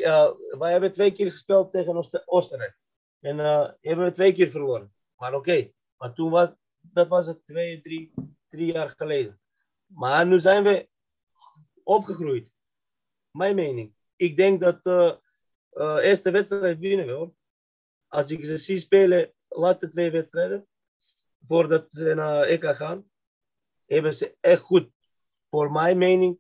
wij 0.58 0.72
hebben 0.72 0.92
twee 0.92 1.12
keer 1.12 1.32
gespeeld 1.32 1.72
tegen 1.72 1.96
Oost- 1.96 2.28
Oostenrijk. 2.28 2.78
En 3.20 3.38
hebben 3.82 4.06
we 4.06 4.12
twee 4.12 4.34
keer 4.34 4.50
verloren. 4.50 4.94
Maar 5.16 5.34
oké, 5.34 5.72
maar 5.98 6.14
toen 6.14 6.30
was, 6.30 6.50
dat 6.80 7.08
was 7.08 7.28
het 7.28 7.46
twee, 7.46 7.82
drie, 7.82 8.14
drie 8.50 8.72
jaar 8.72 8.90
geleden. 8.90 9.40
Maar 9.86 10.28
nu 10.28 10.40
zijn 10.40 10.64
we 10.64 10.90
opgegroeid. 11.84 12.54
Mijn 13.32 13.56
mening. 13.56 13.96
Ik 14.16 14.36
denk 14.36 14.60
dat 14.60 14.84
de 14.84 15.20
eerste 16.02 16.32
wedstrijd 16.32 16.80
winnen 16.80 17.06
we. 17.06 17.32
Als 18.08 18.32
ik 18.32 18.46
ze 18.46 18.58
zie 18.58 18.80
spelen, 18.80 19.35
laatste 19.56 19.90
twee 19.90 20.12
wedstrijden, 20.12 20.68
voordat 21.48 21.94
ze 21.94 22.14
naar 22.14 22.44
EK 22.44 22.66
gaan, 22.66 23.10
hebben 23.86 24.16
ze 24.16 24.38
echt 24.40 24.62
goed. 24.62 24.90
Voor 25.50 25.72
mijn 25.72 25.98
mening, 25.98 26.40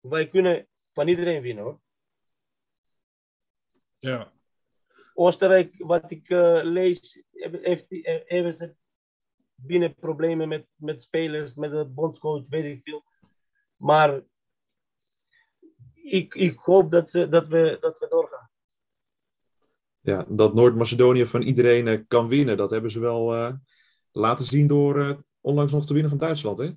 wij 0.00 0.28
kunnen 0.28 0.68
van 0.92 1.08
iedereen 1.08 1.42
winnen 1.42 1.64
hoor. 1.64 1.80
Ja, 3.98 4.32
Oostenrijk, 5.14 5.74
wat 5.78 6.10
ik 6.10 6.30
eh, 6.30 6.60
lees, 6.62 7.22
heeft, 7.30 7.90
eh, 7.90 8.20
hebben 8.26 8.54
ze 8.54 8.74
binnen 9.54 9.94
problemen 9.94 10.48
met, 10.48 10.66
met 10.74 11.02
spelers, 11.02 11.54
met 11.54 11.70
de 11.70 11.86
bondscoach, 11.86 12.48
weet 12.48 12.64
ik 12.64 12.80
veel. 12.82 13.04
Maar 13.76 14.22
ik, 15.94 16.34
ik 16.34 16.58
hoop 16.58 16.90
dat, 16.90 17.10
ze, 17.10 17.28
dat, 17.28 17.46
we, 17.46 17.76
dat 17.80 17.98
we 17.98 18.08
doorgaan. 18.08 18.43
Ja, 20.04 20.24
dat 20.28 20.54
Noord-Macedonië 20.54 21.26
van 21.26 21.42
iedereen 21.42 21.88
eh, 21.88 22.00
kan 22.08 22.28
winnen, 22.28 22.56
dat 22.56 22.70
hebben 22.70 22.90
ze 22.90 23.00
wel 23.00 23.34
eh, 23.34 23.54
laten 24.12 24.44
zien 24.44 24.66
door 24.66 25.00
eh, 25.00 25.16
onlangs 25.40 25.72
nog 25.72 25.86
te 25.86 25.92
winnen 25.92 26.10
van 26.10 26.18
Duitsland. 26.18 26.58
Hè? 26.58 26.72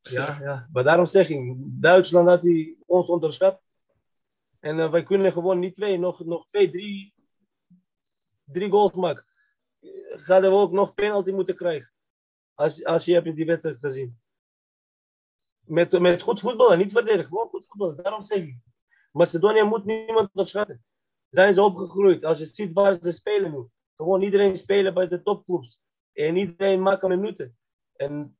Ja, 0.00 0.38
ja. 0.40 0.68
Maar 0.72 0.84
daarom 0.84 1.06
zeg 1.06 1.28
ik, 1.28 1.54
Duitsland 1.58 2.28
had 2.28 2.42
die 2.42 2.78
ons 2.86 3.08
onderschat. 3.08 3.60
En 4.60 4.90
wij 4.90 5.02
kunnen 5.02 5.32
gewoon 5.32 5.58
niet 5.58 5.74
twee, 5.74 5.98
nog, 5.98 6.24
nog 6.24 6.46
twee, 6.46 6.70
drie, 6.70 7.14
drie 8.44 8.70
goals 8.70 8.92
maken. 8.92 9.24
Gaan 10.08 10.42
we 10.42 10.48
ook 10.48 10.72
nog 10.72 10.94
penalty 10.94 11.30
moeten 11.30 11.56
krijgen. 11.56 11.92
Als, 12.54 12.84
als 12.84 13.04
je 13.04 13.12
hebt 13.12 13.36
die 13.36 13.46
wedstrijd 13.46 13.78
gezien. 13.78 14.18
Met, 15.60 16.00
met 16.00 16.22
goed 16.22 16.40
voetballen, 16.40 16.78
niet 16.78 16.92
verdedigen, 16.92 17.26
gewoon 17.26 17.48
goed 17.48 17.66
voetballen. 17.66 18.02
Daarom 18.02 18.24
zeg 18.24 18.38
ik. 18.38 18.58
Macedonië 19.12 19.62
moet 19.62 19.84
niemand 19.84 20.28
onderschatten. 20.28 20.84
Zijn 21.30 21.54
ze 21.54 21.62
opgegroeid. 21.62 22.24
Als 22.24 22.38
je 22.38 22.44
ziet 22.44 22.72
waar 22.72 22.98
ze 23.02 23.12
spelen 23.12 23.50
nu. 23.50 23.66
Gewoon 23.96 24.22
iedereen 24.22 24.56
spelen 24.56 24.94
bij 24.94 25.08
de 25.08 25.22
topclubs. 25.22 25.80
En 26.12 26.36
iedereen 26.36 26.82
maakt 26.82 27.02
minuten. 27.02 27.58
En 27.96 28.38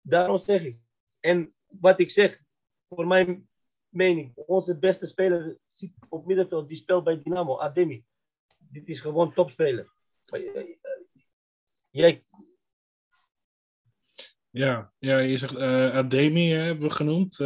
daarom 0.00 0.38
zeg 0.38 0.64
ik. 0.64 0.78
En 1.20 1.54
wat 1.66 2.00
ik 2.00 2.10
zeg, 2.10 2.40
voor 2.88 3.06
mijn 3.06 3.48
mening, 3.88 4.32
onze 4.34 4.78
beste 4.78 5.06
speler 5.06 5.58
zit 5.66 5.92
op 6.08 6.26
middenveld, 6.26 6.68
die 6.68 6.76
speelt 6.76 7.04
bij 7.04 7.22
Dynamo, 7.22 7.58
Ademi. 7.58 8.04
Dit 8.58 8.88
is 8.88 9.00
gewoon 9.00 9.32
topspeler. 9.32 9.92
Jij... 11.90 12.24
Ja, 14.50 14.92
ja, 14.98 15.18
je 15.18 15.38
zegt 15.38 15.52
uh, 15.52 15.94
Ademi 15.94 16.50
hebben 16.50 16.88
we 16.88 16.94
genoemd. 16.94 17.36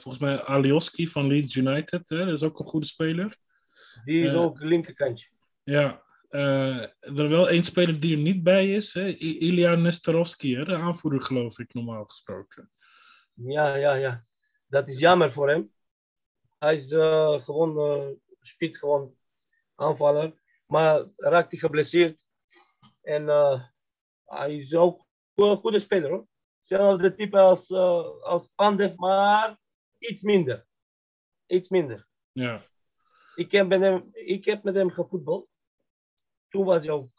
Volgens 0.00 0.18
mij 0.18 0.42
Alioski 0.42 1.08
van 1.08 1.26
Leeds 1.26 1.54
United, 1.54 2.08
hè? 2.08 2.24
dat 2.24 2.34
is 2.34 2.42
ook 2.42 2.58
een 2.58 2.66
goede 2.66 2.86
speler. 2.86 3.38
Die 4.04 4.24
is 4.24 4.32
uh, 4.32 4.40
ook 4.40 4.60
linkerkantje. 4.60 5.28
Ja, 5.62 6.02
er 6.30 6.94
is 7.00 7.28
wel 7.28 7.48
één 7.48 7.64
speler 7.64 8.00
die 8.00 8.16
er 8.16 8.22
niet 8.22 8.42
bij 8.42 8.74
is. 8.74 8.94
Hè? 8.94 9.08
Ilya 9.16 9.74
Nestorovski, 9.74 10.64
de 10.64 10.74
aanvoerder 10.76 11.22
geloof 11.22 11.58
ik, 11.58 11.74
normaal 11.74 12.04
gesproken. 12.04 12.70
Ja, 13.34 13.74
ja, 13.74 13.94
ja. 13.94 14.22
Dat 14.66 14.88
is 14.88 14.98
jammer 14.98 15.32
voor 15.32 15.48
hem. 15.48 15.72
Hij 16.58 16.74
is 16.74 16.90
uh, 16.90 17.42
gewoon 17.42 17.98
uh, 17.98 18.08
spits, 18.40 18.78
gewoon 18.78 19.14
aanvaller. 19.74 20.40
Maar 20.66 21.04
raakt 21.16 21.50
hij 21.50 21.60
geblesseerd. 21.60 22.24
En 23.02 23.22
uh, 23.22 23.64
hij 24.24 24.56
is 24.56 24.74
ook 24.74 25.06
een 25.34 25.56
goede 25.56 25.78
speler 25.78 26.10
hoor. 26.10 26.26
Hetzelfde 26.56 27.14
type 27.14 27.38
als, 27.38 27.70
als 28.22 28.50
Pandev, 28.54 28.96
maar 28.96 29.58
iets 29.98 30.22
minder. 30.22 30.66
Iets 31.46 31.68
minder. 31.68 32.06
Ja. 32.32 32.62
Ik 33.34 33.52
heb 33.52 33.68
met 33.68 33.80
hem, 33.80 34.10
ik 34.12 34.44
heb 34.44 34.62
met 34.62 34.74
hem 34.74 34.90
gevoetbald. 34.90 35.48
Toen 36.48 36.64
was 36.64 36.86
hij 36.86 36.94
ook, 36.94 37.18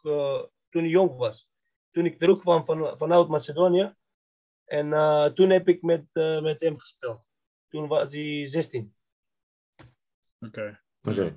toen 0.70 0.82
hij 0.82 0.88
jong 0.88 1.16
was. 1.16 1.48
Toen 1.90 2.04
ik 2.04 2.18
terugkwam 2.18 2.64
van, 2.64 2.98
vanuit 2.98 3.28
Macedonië. 3.28 3.94
En 4.64 4.86
uh, 4.86 5.26
toen 5.26 5.50
heb 5.50 5.68
ik 5.68 5.82
met, 5.82 6.04
uh, 6.12 6.42
met 6.42 6.62
hem 6.62 6.78
gespeeld. 6.78 7.20
Toen 7.68 7.88
was 7.88 8.12
hij 8.12 8.46
16. 8.46 8.94
Oké. 9.76 9.86
Okay. 10.46 10.80
Oké. 11.02 11.10
Okay. 11.10 11.36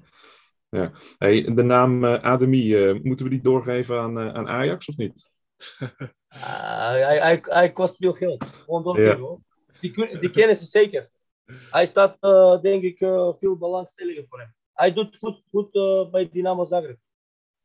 Ja. 0.69 0.91
Hey, 1.17 1.53
de 1.53 1.63
naam 1.63 2.03
uh, 2.03 2.23
Ademi, 2.23 2.93
moeten 3.03 3.25
we 3.25 3.31
die 3.31 3.41
doorgeven 3.41 3.99
aan, 3.99 4.19
aan 4.19 4.47
Ajax 4.47 4.87
of 4.87 4.97
niet? 4.97 5.29
hij, 6.27 7.19
hij, 7.19 7.39
hij 7.41 7.71
kost 7.71 7.95
veel 7.95 8.13
geld. 8.13 8.43
Gewoon 8.43 8.83
doorgeven 8.83 9.19
hoor. 9.19 9.39
Die, 9.81 10.19
die 10.19 10.31
kennen 10.31 10.55
ze 10.55 10.65
zeker. 10.65 11.09
Hij 11.71 11.85
staat, 11.85 12.21
denk 12.61 12.83
ik, 12.83 12.97
veel 13.37 13.57
belangstellingen 13.57 14.25
voor 14.29 14.39
hem. 14.39 14.55
Hij 14.75 14.93
doet 14.93 15.17
goed, 15.17 15.41
goed 15.49 15.71
bij 16.11 16.29
Dynamo 16.31 16.65
Zagreb. 16.65 16.97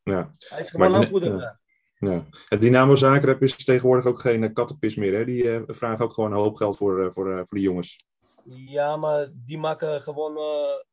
Ja. 0.02 0.34
Hij 0.38 0.60
is 0.60 0.70
gewoon 0.70 0.94
een 0.94 1.08
goede 1.08 1.30
ja. 1.30 1.60
Ja. 2.00 2.26
Het 2.48 2.60
Dynamo 2.60 2.94
Zagreb 2.94 3.42
is 3.42 3.64
tegenwoordig 3.64 4.06
ook 4.06 4.20
geen 4.20 4.42
uh, 4.42 4.52
kattenpis 4.52 4.94
meer. 4.94 5.14
Hè? 5.14 5.24
Die 5.24 5.42
uh, 5.42 5.62
vragen 5.66 6.04
ook 6.04 6.12
gewoon 6.12 6.32
een 6.32 6.38
hoop 6.38 6.56
geld 6.56 6.76
voor, 6.76 7.12
voor, 7.12 7.46
voor 7.46 7.58
de 7.58 7.60
jongens. 7.60 8.06
Ja, 8.44 8.96
maar 8.96 9.28
die 9.32 9.58
maken 9.58 10.00
gewoon... 10.00 10.38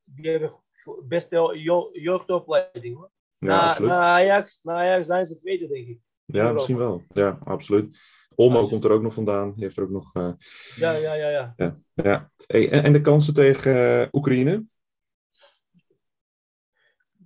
die 0.03 0.31
hebben 0.31 0.53
beste 1.07 1.35
je 1.35 1.99
jeugdopleiding. 2.01 2.95
Hoor. 2.95 3.09
Ja, 3.37 3.47
na, 3.47 3.69
absoluut. 3.69 3.89
na, 3.89 3.97
Ajax, 3.97 4.59
na 4.63 4.73
Ajax 4.73 5.05
zijn 5.05 5.25
ze 5.25 5.35
tweede, 5.35 5.67
denk 5.67 5.87
ik. 5.87 5.99
Ja, 6.25 6.51
misschien 6.51 6.77
wel. 6.77 7.03
Ja, 7.13 7.39
absoluut. 7.43 7.97
Olmo 8.35 8.57
Als... 8.59 8.69
komt 8.69 8.83
er 8.83 8.91
ook 8.91 9.01
nog 9.01 9.13
vandaan. 9.13 9.53
Die 9.53 9.63
heeft 9.63 9.77
er 9.77 9.83
ook 9.83 9.89
nog... 9.89 10.13
Ja, 10.13 10.35
ja, 10.75 11.13
ja. 11.13 11.29
ja. 11.29 11.53
ja, 11.57 11.77
ja. 11.93 12.31
Hey, 12.47 12.69
en, 12.71 12.83
en, 12.83 12.93
de 12.93 13.01
kansen 13.01 13.33
tegen 13.33 14.09
Oekraïne? 14.11 14.65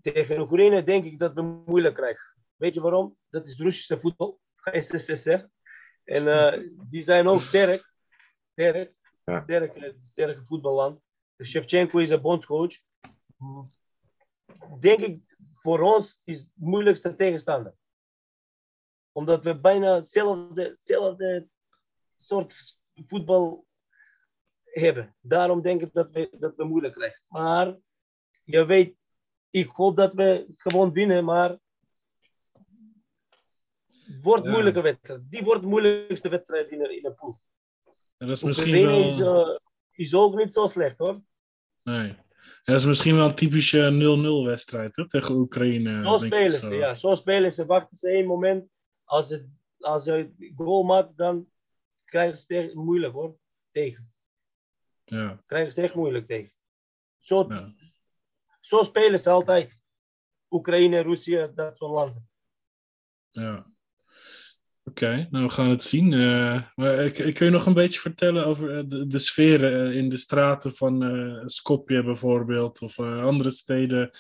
Tegen 0.02 0.40
Oekraïne 0.40 0.84
denk 0.84 1.06
ik 1.06 1.20
dat 1.20 1.34
we 1.34 1.42
moeilijk 1.42 1.96
krijgen. 1.96 2.36
Weet 2.56 2.74
je 2.74 2.82
waarom? 2.82 3.18
Dat 3.30 3.48
is 3.48 3.60
Russische 3.60 4.00
voetbal, 4.00 4.40
SSSR. 4.56 5.46
En 6.04 6.24
uh, 6.24 6.70
die 6.90 7.02
zijn 7.02 7.28
ook 7.28 7.42
sterk. 7.42 7.94
Sterk. 8.52 8.94
Ja. 9.26 9.42
Sterk, 9.42 9.94
sterke 10.04 10.46
voetballand. 10.46 11.02
Shevchenko 11.44 11.98
is 11.98 12.10
een 12.10 12.22
bondscoach. 12.22 12.74
Denk 14.80 15.00
ik, 15.00 15.36
voor 15.54 15.80
ons 15.80 16.22
is 16.24 16.40
het 16.40 16.50
moeilijkste 16.54 17.16
tegenstander. 17.16 17.74
Omdat 19.12 19.44
we 19.44 19.60
bijna 19.60 19.96
hetzelfde, 19.96 20.64
hetzelfde 20.64 21.48
soort 22.16 22.80
voetbal 23.08 23.66
hebben. 24.64 25.16
Daarom 25.20 25.62
denk 25.62 25.82
ik 25.82 25.94
dat 25.94 26.12
we, 26.12 26.36
dat 26.40 26.56
we 26.56 26.64
moeilijk 26.64 26.94
krijgen. 26.94 27.22
Maar 27.28 27.78
je 28.44 28.66
weet, 28.66 28.96
ik 29.52 29.70
hoop 29.70 29.96
dat 29.96 30.14
we 30.14 30.46
gewoon 30.56 30.92
winnen, 30.94 31.26
maar 31.26 31.58
wordt 34.22 34.46
Ja. 34.46 34.52
moeilijke 34.52 34.82
wedstrijd. 34.82 35.22
Die 35.30 35.44
wordt 35.44 35.62
de 35.62 35.68
moeilijkste 35.68 36.30
wedstrijd 36.30 36.72
in 36.72 36.98
in 36.98 37.06
een 37.06 37.16
pool. 37.16 37.40
En 38.18 38.28
dat 38.28 38.36
is 38.36 38.44
misschien 38.44 38.86
wel... 38.86 39.02
is, 39.02 39.20
eh, 39.20 39.58
is 39.92 40.14
ook 40.16 40.36
niet 40.36 40.54
zo 40.54 40.66
slecht 40.66 40.98
hoor. 40.98 41.22
Nee. 41.84 42.18
Dat 42.64 42.80
is 42.80 42.86
misschien 42.86 43.16
wel 43.16 43.26
een 43.26 43.36
typische 43.36 43.90
0-0 44.44 44.46
wedstrijd 44.46 44.96
hè, 44.96 45.08
tegen 45.08 45.36
Oekraïne. 45.36 46.04
Zo 46.04 46.18
spelen 46.18 46.52
ze, 46.52 46.70
ja. 46.76 46.94
Zo 46.94 47.16
spelen 47.16 47.54
ze. 47.54 47.66
Wachten 47.66 47.98
ze 47.98 48.10
één 48.10 48.26
moment. 48.26 48.70
Als 49.04 49.28
ze, 49.28 49.48
als 49.80 50.04
ze 50.04 50.34
goal 50.56 50.84
maakt, 50.84 51.18
dan 51.18 51.48
krijgen 52.06 52.38
ze 52.38 52.54
het 52.54 52.74
moeilijk 52.74 53.14
hoor. 53.14 53.38
Tegen. 53.72 54.14
Ja, 55.04 55.42
Krijgen 55.46 55.72
ze 55.72 55.82
echt 55.82 55.96
moeilijk 55.96 56.28
tegen. 56.28 56.54
Zo, 57.20 57.46
ja. 57.50 57.74
Zo 58.62 58.84
spelen 58.84 59.20
ze 59.20 59.30
altijd. 59.30 59.80
Oekraïne, 60.50 61.00
Rusland, 61.00 61.56
dat 61.56 61.78
soort 61.78 61.92
landen. 61.92 62.30
ja. 63.30 63.72
Oké, 64.84 65.28
nou 65.30 65.46
we 65.46 65.52
gaan 65.52 65.70
het 65.70 65.84
zien. 65.84 66.14
Eh, 66.14 66.62
maar 66.76 67.06
ik, 67.06 67.18
ik 67.18 67.34
kun 67.34 67.46
je 67.46 67.52
nog 67.52 67.66
een 67.66 67.74
beetje 67.74 68.00
vertellen 68.00 68.46
over 68.46 68.78
eh, 68.78 68.84
de, 68.88 69.08
de 69.08 69.20
sferen 69.20 69.90
eh, 69.90 69.98
in 69.98 70.10
de 70.10 70.18
straten 70.18 70.74
van 70.74 71.42
Skopje 71.46 72.04
bijvoorbeeld, 72.04 72.82
of 72.82 73.00
andere 73.00 73.50
steden 73.50 74.12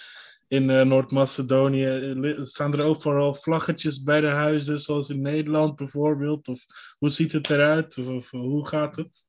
in 0.47 0.87
Noord-Macedonië? 0.87 2.35
Staan 2.41 2.73
er 2.73 2.85
overal 2.85 3.33
vlaggetjes 3.33 4.03
bij 4.03 4.21
de 4.21 4.27
huizen, 4.27 4.79
zoals 4.79 5.09
in 5.09 5.21
Nederland 5.21 5.75
bijvoorbeeld? 5.75 6.47
Of 6.47 6.65
hoe 6.97 7.09
ziet 7.09 7.31
het 7.31 7.49
eruit? 7.49 7.97
Of, 7.97 8.07
of 8.07 8.29
hoe 8.29 8.67
gaat 8.67 8.95
het? 8.95 9.27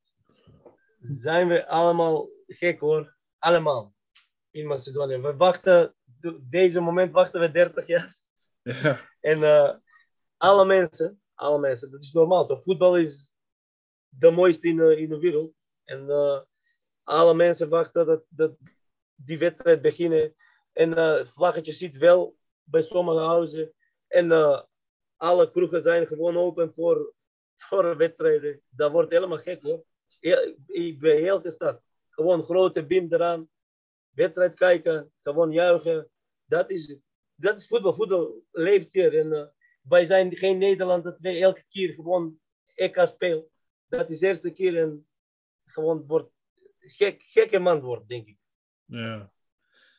Zijn 1.01 1.49
we 1.49 1.69
allemaal 1.69 2.29
gek 2.47 2.81
hoor. 2.81 3.17
Allemaal. 3.39 3.95
In 4.53 4.67
Macedonië. 4.67 5.17
We 5.17 5.37
wachten, 5.37 5.95
de- 6.21 6.39
deze 6.49 6.81
moment 6.81 7.13
wachten 7.13 7.41
we 7.41 7.51
30 7.51 7.87
jaar. 7.87 8.21
Ja, 8.63 9.01
En 9.21 9.43
eh, 9.43 9.75
alle 10.37 10.65
mensen, 10.65 11.23
alle 11.35 11.59
mensen, 11.59 11.91
dat 11.91 12.03
is 12.03 12.13
normaal 12.13 12.47
toch? 12.47 12.63
Voetbal 12.63 12.99
is 12.99 13.33
de 14.09 14.31
mooiste 14.31 14.69
in, 14.69 14.77
de- 14.77 14.97
in 15.01 15.09
de 15.09 15.19
wereld. 15.19 15.55
En 15.85 16.11
eh, 16.11 16.41
alle 17.03 17.35
mensen 17.35 17.69
wachten 17.69 18.07
dat, 18.07 18.23
dat 18.29 18.57
die 19.15 19.39
wedstrijd 19.39 19.83
beginnen. 19.83 20.35
En 20.73 20.95
eh 20.97 21.25
vlaggetje 21.27 21.73
zit 21.73 21.97
wel 21.97 22.37
bij 22.63 22.83
sommige 22.83 23.21
huizen. 23.21 23.73
En 24.09 24.31
alle 25.17 25.51
kroegen 25.51 25.83
zijn 25.83 26.07
gewoon 26.07 26.37
open 26.37 26.73
voor, 26.75 27.15
voor 27.57 27.97
wedstrijden. 27.97 28.63
Dat 28.69 28.93
wordt 28.93 29.11
helemaal 29.13 29.39
gek 29.39 29.63
hoor. 29.63 29.85
Heel, 30.21 30.57
ik 30.67 30.99
ben 31.01 31.17
heel 31.17 31.41
gestart. 31.41 31.83
Gewoon 32.11 32.43
grote 32.45 32.87
bim 32.87 33.07
eraan. 33.13 33.49
Wedstrijd 34.15 34.55
kijken, 34.55 35.13
gewoon 35.23 35.53
juichen. 35.53 36.11
Dat 36.45 36.71
is, 36.71 36.99
dat 37.35 37.61
is 37.61 37.67
voetbal. 37.67 37.95
Voetbal 37.95 38.43
leeft 38.51 38.93
hier. 38.93 39.19
En, 39.19 39.33
eh, 39.33 39.47
wij 39.83 40.05
zijn 40.05 40.37
geen 40.37 40.59
Nederland 40.59 41.05
dat 41.05 41.19
wij 41.21 41.43
elke 41.43 41.65
keer 41.69 41.95
gewoon 41.95 42.39
EK 42.75 43.01
spelen. 43.05 43.47
Dat 43.89 44.11
is 44.11 44.19
de 44.19 44.27
eerste 44.27 44.51
keer 44.51 44.79
en 44.79 45.07
gewoon 45.65 46.07
wordt 46.07 46.31
gek, 46.79 47.23
gekke 47.23 47.59
man 47.59 47.81
wordt, 47.81 48.09
denk 48.09 48.29
ik. 48.29 48.37
ja. 48.85 49.31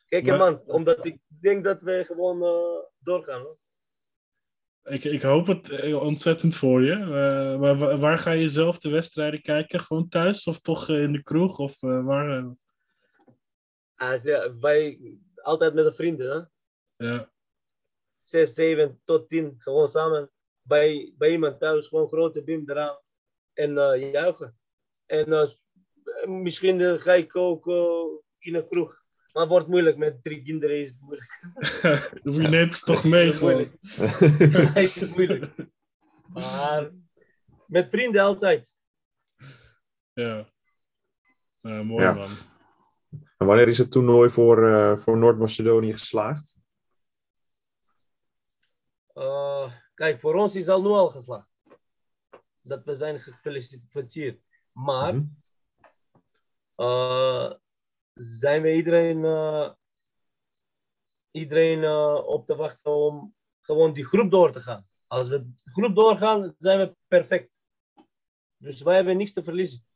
Gekke 0.06 0.28
Maar- 0.30 0.38
man, 0.38 0.60
omdat 0.66 1.04
ik 1.06 1.18
denk 1.26 1.64
dat 1.64 1.82
wij 1.82 2.04
gewoon 2.04 2.42
eh, 2.42 2.82
doorgaan. 2.98 3.40
Hoor. 3.42 3.58
Ik, 4.82 5.04
ik 5.04 5.22
hoop 5.22 5.46
het 5.46 5.70
eh, 5.70 6.02
ontzettend 6.02 6.56
voor 6.56 6.82
je. 6.82 6.96
Maar 7.58 7.98
waar 7.98 8.18
ga 8.18 8.30
je 8.30 8.48
zelf 8.48 8.78
de 8.78 8.90
wedstrijden 8.90 9.42
kijken? 9.42 9.80
Gewoon 9.80 10.08
thuis 10.08 10.44
of 10.46 10.60
toch 10.60 10.88
in 10.88 11.12
de 11.12 11.22
kroeg? 11.22 11.58
Of 11.58 11.80
waar? 11.80 12.54
Eh? 14.04 14.10
Ah, 14.10 14.24
ja, 14.24 14.58
wij 14.58 14.98
altijd 15.34 15.74
met 15.74 15.84
de 15.84 15.94
vrienden, 15.94 16.50
hè? 16.96 17.06
ja. 17.06 17.32
6, 18.20 18.54
7 18.54 19.00
tot 19.04 19.28
10, 19.28 19.54
gewoon 19.58 19.88
samen 19.88 20.30
bij, 20.62 21.14
bij 21.18 21.30
iemand 21.30 21.60
thuis, 21.60 21.88
gewoon 21.88 22.08
grote 22.08 22.42
bim 22.42 22.62
eraan 22.66 22.98
en 23.52 23.78
eh, 23.78 24.12
juichen. 24.12 24.58
En 25.06 25.32
eh, 25.32 25.48
Misschien 26.26 26.80
eh, 26.80 27.00
ga 27.00 27.12
ik 27.12 27.36
ook 27.36 27.66
in 28.38 28.54
een 28.54 28.66
kroeg. 28.66 29.02
Maar 29.32 29.42
het 29.42 29.52
wordt 29.52 29.68
moeilijk 29.68 29.96
met 29.96 30.22
drie 30.22 30.42
kinderen. 30.42 30.78
Is 30.78 30.88
het 30.88 31.00
moeilijk. 31.00 31.42
Je 32.42 32.48
neemt 32.48 32.76
ze 32.76 32.84
toch 32.84 33.04
mee 33.04 33.24
Het 33.24 33.32
is 33.32 33.38
gewoon. 33.38 33.64
Het 34.74 34.96
is 34.96 35.08
moeilijk. 35.08 35.54
Maar 36.26 36.90
met 37.66 37.90
vrienden 37.90 38.22
altijd. 38.22 38.72
Ja. 40.12 40.48
Ja, 41.60 41.82
mooi 41.82 42.04
Ja. 42.04 42.12
man. 42.12 42.28
En 43.44 43.50
wanneer 43.50 43.68
is 43.68 43.78
het 43.78 43.90
toernooi 43.90 44.30
voor, 44.30 44.68
eh, 44.68 44.96
voor 44.96 45.16
Noord-Macedonië 45.18 45.92
geslaagd? 45.92 46.56
Eh, 49.06 49.72
kijk, 49.94 50.20
voor 50.20 50.34
ons 50.34 50.56
is 50.56 50.68
al 50.68 50.82
nu 50.82 50.88
al 50.88 51.10
geslaagd. 51.10 51.48
Dat 52.60 52.84
we 52.84 52.94
zijn 52.94 53.20
gefeliciteerd. 53.20 54.40
Maar 54.72 55.14
Mhm. 55.14 55.24
eh, 56.74 57.52
zijn 58.14 58.62
we 58.62 58.74
iedereen, 58.74 59.16
iedereen 61.30 61.84
op 62.26 62.46
te 62.46 62.56
wachten 62.56 62.90
om 62.92 63.34
gewoon 63.60 63.92
die 63.92 64.04
groep 64.06 64.30
door 64.30 64.52
te 64.52 64.60
gaan. 64.60 64.88
Als 65.06 65.28
we 65.28 65.44
de 65.64 65.70
groep 65.70 65.94
doorgaan, 65.94 66.54
zijn 66.58 66.78
we 66.78 66.96
perfect. 67.08 67.50
Dus 68.56 68.82
wij 68.82 68.94
hebben 68.94 69.16
niks 69.16 69.32
te 69.32 69.42
verliezen. 69.44 69.86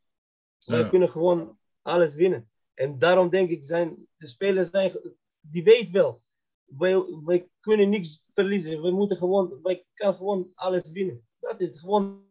Wij 0.58 0.80
Ja. 0.80 0.88
kunnen 0.88 1.10
gewoon 1.10 1.58
alles 1.82 2.14
winnen. 2.14 2.50
En 2.78 2.98
daarom 2.98 3.28
denk 3.28 3.50
ik, 3.50 3.64
zijn, 3.64 4.06
de 4.16 4.26
spelers 4.26 4.70
zijn, 4.70 4.92
die 5.40 5.62
weten 5.64 5.92
wel. 5.92 6.22
Wij, 6.64 7.04
wij 7.24 7.48
kunnen 7.60 7.88
niks 7.88 8.22
verliezen. 8.34 8.82
We 8.82 8.90
moeten 8.90 9.16
gewoon, 9.16 9.58
wij 9.62 9.84
kan 9.94 10.14
gewoon 10.14 10.50
alles 10.54 10.90
winnen. 10.90 11.26
Dat 11.40 11.60
is 11.60 11.80
gewoon 11.80 12.24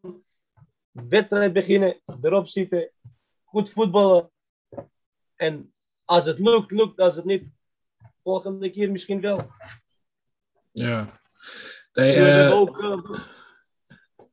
wedstrijd 0.92 1.54
beginnen, 1.54 2.02
erop 2.22 2.48
zitten, 2.48 2.92
goed 3.44 3.70
voetballen. 3.70 4.32
En 5.36 5.74
als 6.06 6.26
het 6.26 6.40
lukt, 6.40 6.72
lukt. 6.72 7.00
Als 7.00 7.16
het 7.16 7.26
niet, 7.26 7.50
volgende 8.24 8.70
keer 8.70 8.92
misschien 8.92 9.22
wel. 9.22 9.52
Ja. 10.72 11.22
Nee, 11.94 12.14
We 12.14 12.20
hebben 12.20 12.46
eh, 12.46 12.60
ook, 12.60 12.80
eh, 12.80 13.37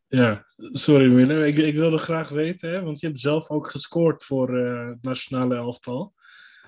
ja, 0.06 0.46
sorry 0.56 1.10
Willem. 1.10 1.42
Ik, 1.42 1.56
ik 1.56 1.74
wilde 1.74 1.98
graag 1.98 2.28
weten, 2.28 2.70
hè, 2.70 2.82
want 2.82 3.00
je 3.00 3.06
hebt 3.06 3.20
zelf 3.20 3.50
ook 3.50 3.70
gescoord 3.70 4.24
voor 4.24 4.58
eh, 4.58 4.88
het 4.88 5.02
nationale 5.02 5.54
elftal. 5.54 6.14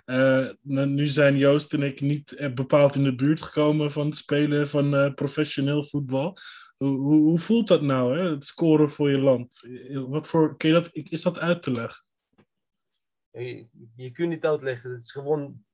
Eh, 0.04 0.48
nou, 0.60 0.86
nu 0.86 1.06
zijn 1.06 1.36
Joost 1.36 1.72
en 1.72 1.82
ik 1.82 2.00
niet 2.00 2.32
eh, 2.32 2.52
bepaald 2.52 2.94
in 2.94 3.04
de 3.04 3.14
buurt 3.14 3.42
gekomen 3.42 3.92
van 3.92 4.06
het 4.06 4.16
spelen 4.16 4.68
van 4.68 5.14
professioneel 5.14 5.82
voetbal. 5.82 6.38
Hoe, 6.76 6.98
hoe, 6.98 7.38
voelt 7.38 7.68
dat 7.68 7.82
nou, 7.82 8.18
hè, 8.18 8.30
het 8.30 8.44
scoren 8.44 8.90
voor 8.90 9.10
je 9.10 9.18
land? 9.18 9.62
Wat 10.08 10.26
voor, 10.26 10.54
dat, 10.58 10.90
is 10.92 11.22
dat 11.22 11.38
uit 11.38 11.62
te 11.62 11.70
leggen? 11.70 12.04
je, 13.96 14.10
kunt 14.12 14.28
niet 14.28 14.44
uitleggen. 14.44 14.90
Het 14.90 15.02
is 15.02 15.12
gewoon 15.12 15.64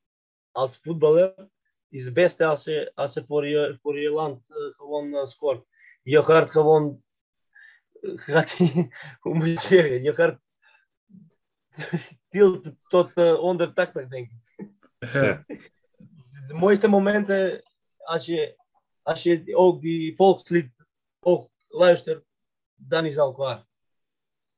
als 0.51 0.79
voetballer 0.83 1.51
is 1.89 2.05
het 2.05 2.15
beste 2.15 2.45
als 2.45 2.65
je, 2.65 2.93
als 2.95 3.15
je 3.15 3.25
voor, 3.27 3.47
je, 3.47 3.79
voor 3.83 3.99
je 3.99 4.11
land 4.11 4.47
gewoon 4.77 5.27
scoort. 5.27 5.67
Je 6.03 6.25
gaat 6.25 6.51
gewoon, 6.51 7.03
hoe 9.21 9.35
moet 9.35 9.49
je 9.49 9.61
zeggen, 9.61 10.03
je 10.03 10.15
gaat 10.15 10.41
tilt 12.29 12.71
tot 12.89 13.13
eh, 13.15 13.35
180 13.35 14.09
denk 14.09 14.31
ik. 14.31 14.71
Ja. 14.99 15.45
De 16.47 16.55
mooiste 16.55 16.89
momenten 16.89 17.63
als 17.97 18.27
je, 18.27 18.57
als 19.03 19.23
je 19.23 19.57
ook 19.57 19.81
die 19.81 20.17
volkslied 20.17 20.71
ook 21.21 21.51
luistert, 21.69 22.25
dan 22.75 23.05
is 23.05 23.11
het 23.11 23.21
al 23.21 23.33
klaar. 23.33 23.67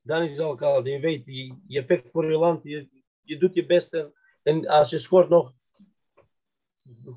Dan 0.01 0.23
is 0.23 0.31
het 0.31 0.39
al 0.39 0.55
klaar. 0.55 0.87
Je 0.87 0.99
weet, 0.99 1.25
je, 1.25 1.55
je 1.67 1.85
vecht 1.85 2.09
voor 2.11 2.31
je 2.31 2.37
land, 2.37 2.63
je, 2.63 2.89
je 3.21 3.37
doet 3.37 3.53
je 3.53 3.65
best. 3.65 3.93
En, 3.93 4.13
en 4.43 4.67
als 4.67 4.89
je 4.89 4.97
scoort 4.97 5.29
nog, 5.29 5.53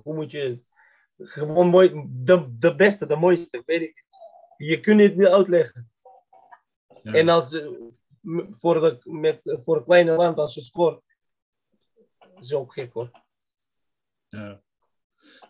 hoe 0.02 0.14
moet 0.14 0.30
je, 0.30 0.62
gewoon 1.18 1.68
mooi, 1.68 2.06
de, 2.08 2.58
de 2.58 2.74
beste, 2.74 3.06
de 3.06 3.16
mooiste, 3.16 3.62
weet 3.66 3.82
ik. 3.82 4.04
Je 4.56 4.80
kunt 4.80 5.00
het 5.00 5.16
niet 5.16 5.26
uitleggen. 5.26 5.90
Ja. 7.12 7.18
En 7.18 7.28
als, 7.28 7.52
eh, 7.52 7.66
voor, 8.58 8.80
de, 8.80 8.98
met, 9.04 9.40
voor 9.44 9.76
een 9.76 9.84
kleine 9.84 10.12
land, 10.12 10.38
als 10.38 10.54
je 10.54 10.60
scoort, 10.60 11.02
is 12.40 12.52
ook 12.52 12.72
gek 12.72 12.92
hoor. 12.92 13.10
Ja. 14.28 14.62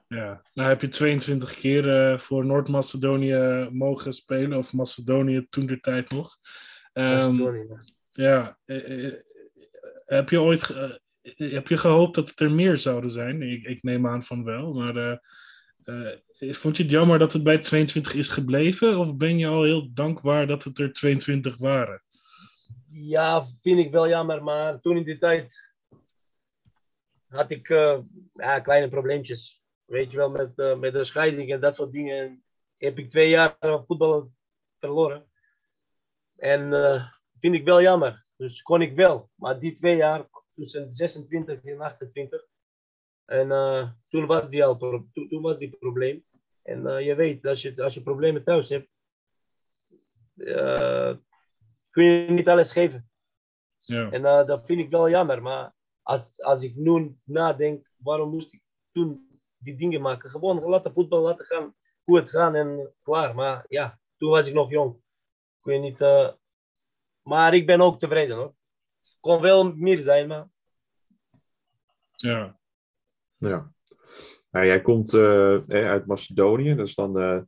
ja. 0.08 0.42
Nou 0.54 0.68
heb 0.68 0.80
je 0.80 0.88
22 0.88 1.54
keer 1.54 2.12
eh, 2.12 2.18
voor 2.18 2.44
Noord-Macedonië 2.44 3.68
mogen 3.72 4.12
spelen, 4.12 4.58
of 4.58 4.72
Macedonië 4.72 5.46
toen 5.50 5.66
de 5.66 5.80
tijd 5.80 6.10
nog. 6.10 6.38
Macedonië, 6.92 7.76
ja. 8.12 8.58
eh, 8.64 9.06
eh, 9.06 9.14
heb 10.06 10.28
je 10.28 10.40
ooit 10.40 10.70
eh, 11.36 11.52
heb 11.52 11.68
je 11.68 11.76
gehoopt 11.76 12.14
dat 12.14 12.28
het 12.28 12.40
er 12.40 12.50
meer 12.50 12.76
zouden 12.76 13.10
zijn? 13.10 13.42
Ik, 13.42 13.64
ik 13.64 13.82
neem 13.82 14.06
aan 14.06 14.22
van 14.22 14.44
wel, 14.44 14.72
maar 14.72 14.96
eh, 14.96 15.16
eh, 15.88 16.52
vond 16.52 16.76
je 16.76 16.82
het 16.82 16.92
jammer 16.92 17.18
dat 17.18 17.32
het 17.32 17.42
bij 17.42 17.58
22 17.58 18.14
is 18.14 18.28
gebleven? 18.28 18.98
Of 18.98 19.16
ben 19.16 19.38
je 19.38 19.46
al 19.46 19.62
heel 19.62 19.94
dankbaar 19.94 20.46
dat 20.46 20.64
het 20.64 20.78
er 20.78 20.92
22 20.92 21.56
waren? 21.56 22.02
Ja, 22.90 23.44
vind 23.60 23.78
ik 23.78 23.90
wel 23.90 24.08
jammer, 24.08 24.42
maar 24.42 24.80
toen 24.80 24.96
in 24.96 25.04
die 25.04 25.18
tijd 25.18 25.72
had 27.28 27.50
ik 27.50 27.68
eh, 27.68 27.98
kleine 28.62 28.88
probleempjes. 28.88 29.62
Weet 29.84 30.10
je 30.10 30.16
wel, 30.16 30.30
met, 30.30 30.58
eh, 30.58 30.78
met 30.78 30.92
de 30.92 31.04
scheiding 31.04 31.52
en 31.52 31.60
dat 31.60 31.76
soort 31.76 31.92
dingen. 31.92 32.18
En 32.18 32.44
heb 32.76 32.98
ik 32.98 33.10
twee 33.10 33.28
jaar 33.28 33.56
voetbal 33.60 34.32
verloren. 34.78 35.26
En 36.36 36.70
vind 37.40 37.54
ik 37.54 37.64
wel 37.64 37.82
jammer. 37.82 38.26
Dus 38.36 38.62
kon 38.62 38.82
ik 38.82 38.96
wel. 38.96 39.30
Maar 39.34 39.60
die 39.60 39.72
twee 39.72 39.96
jaar, 39.96 40.28
tussen 40.54 40.92
26 40.92 41.64
en 41.64 41.80
28. 41.80 42.46
En 43.28 43.50
eh, 43.52 43.90
toen 44.08 44.26
was 44.26 44.48
die 44.48 44.64
al 44.64 44.76
toen, 44.76 45.10
toen 45.12 45.42
was 45.42 45.58
die 45.58 45.76
probleem. 45.76 46.24
En 46.62 46.86
eh, 46.86 47.06
je 47.06 47.14
weet, 47.14 47.46
als 47.46 47.62
je, 47.62 47.82
als 47.82 47.94
je 47.94 48.02
problemen 48.02 48.44
thuis 48.44 48.68
hebt, 48.68 48.88
eh, 50.34 51.16
kun 51.90 52.04
je 52.04 52.30
niet 52.30 52.48
alles 52.48 52.72
geven. 52.72 53.10
Ja, 53.76 54.10
En 54.10 54.22
dat 54.22 54.66
vind 54.66 54.80
ik 54.80 54.90
wel 54.90 55.10
jammer. 55.10 55.42
Maar 55.42 55.74
als, 56.02 56.42
als 56.42 56.62
ik 56.62 56.76
nu 56.76 57.16
nadenk, 57.24 57.90
waarom 57.96 58.30
moest 58.30 58.52
ik 58.52 58.62
toen 58.92 59.40
die 59.56 59.76
dingen 59.76 60.00
maken? 60.00 60.30
Gewoon 60.30 60.64
laten 60.64 60.92
voetbal 60.92 61.22
laten 61.22 61.44
gaan, 61.44 61.74
hoe 62.04 62.16
het 62.16 62.30
gaat 62.30 62.54
en 62.54 62.94
klaar. 63.02 63.34
Maar 63.34 63.64
ja, 63.68 64.00
toen 64.16 64.30
was 64.30 64.48
ik 64.48 64.54
nog 64.54 64.70
jong. 64.70 64.94
Ik 65.58 65.64
weet 65.64 65.80
niet. 65.80 65.98
maar 67.22 67.54
ik 67.54 67.66
ben 67.66 67.80
ook 67.80 67.98
tevreden 67.98 68.36
hoor. 68.36 68.54
Kon 69.20 69.40
wel 69.40 69.72
meer 69.74 69.98
zijn, 69.98 70.28
maar 70.28 70.48
ja, 72.12 72.58
Ja. 73.38 73.72
Nou, 74.50 74.66
jij 74.66 74.80
komt 74.80 75.14
eh, 75.14 75.58
uit 75.68 76.06
Macedonië, 76.06 76.74
dat 76.74 76.86
is 76.86 76.94
dan 76.94 77.18
eh, 77.18 77.38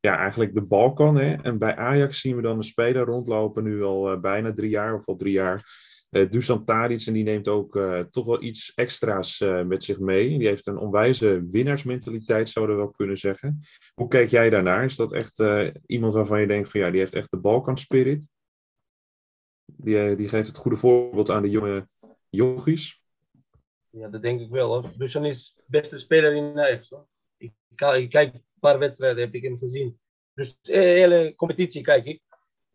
ja, 0.00 0.16
eigenlijk 0.16 0.54
de 0.54 0.62
Balkan. 0.62 1.16
Hè? 1.16 1.34
En 1.34 1.58
bij 1.58 1.76
Ajax 1.76 2.20
zien 2.20 2.36
we 2.36 2.42
dan 2.42 2.56
een 2.56 2.62
speler 2.62 3.04
rondlopen, 3.04 3.64
nu 3.64 3.82
al 3.82 4.10
eh, 4.10 4.20
bijna 4.20 4.52
drie 4.52 4.70
jaar 4.70 4.94
of 4.94 5.06
al 5.06 5.16
drie 5.16 5.32
jaar. 5.32 5.86
Eh 6.10 6.30
Dusan 6.30 6.64
Tadic, 6.64 7.06
en 7.06 7.12
die 7.12 7.24
neemt 7.24 7.48
ook 7.48 7.80
toch 8.10 8.24
wel 8.24 8.42
iets 8.42 8.72
extra's 8.74 9.44
met 9.66 9.84
zich 9.84 9.98
mee. 9.98 10.38
Die 10.38 10.46
heeft 10.46 10.66
een 10.66 10.78
onwijze 10.78 11.46
winnaarsmentaliteit, 11.50 12.48
zouden 12.48 12.76
we 12.76 12.82
wel 12.82 12.90
kunnen 12.90 13.18
zeggen. 13.18 13.60
Hoe 13.94 14.08
kijk 14.08 14.28
jij 14.28 14.50
daarnaar? 14.50 14.84
Is 14.84 14.96
dat 14.96 15.12
echt 15.12 15.42
iemand 15.86 16.12
waarvan 16.12 16.40
je 16.40 16.46
denkt 16.46 16.70
van 16.70 16.80
ja, 16.80 16.90
die 16.90 17.00
heeft 17.00 17.14
echt 17.14 17.30
de 17.30 17.36
Balkan 17.36 17.78
spirit? 17.78 18.28
Die, 19.64 20.14
die 20.14 20.28
geeft 20.28 20.48
het 20.48 20.56
goede 20.56 20.76
voorbeeld 20.76 21.30
aan 21.30 21.42
de 21.42 21.50
jonge 21.50 21.88
jochies. 22.28 23.02
Ja, 23.90 24.08
dat 24.08 24.22
denk 24.22 24.40
ik 24.40 24.50
wel 24.50 24.68
hoor. 24.68 24.90
Dusan 24.96 25.24
is 25.24 25.62
beste 25.66 25.98
speler 25.98 26.34
in 26.34 26.58
Ajax. 26.58 26.92
Ik, 27.36 27.52
kijk 28.08 28.34
een 28.34 28.44
paar 28.60 28.78
wedstrijden, 28.78 29.24
heb 29.24 29.34
ik 29.34 29.42
hem 29.42 29.58
gezien. 29.58 30.00
Dus 30.34 30.58
de 30.60 30.76
hele 30.76 31.34
competitie 31.36 31.82
kijk 31.82 32.04
ik. 32.04 32.22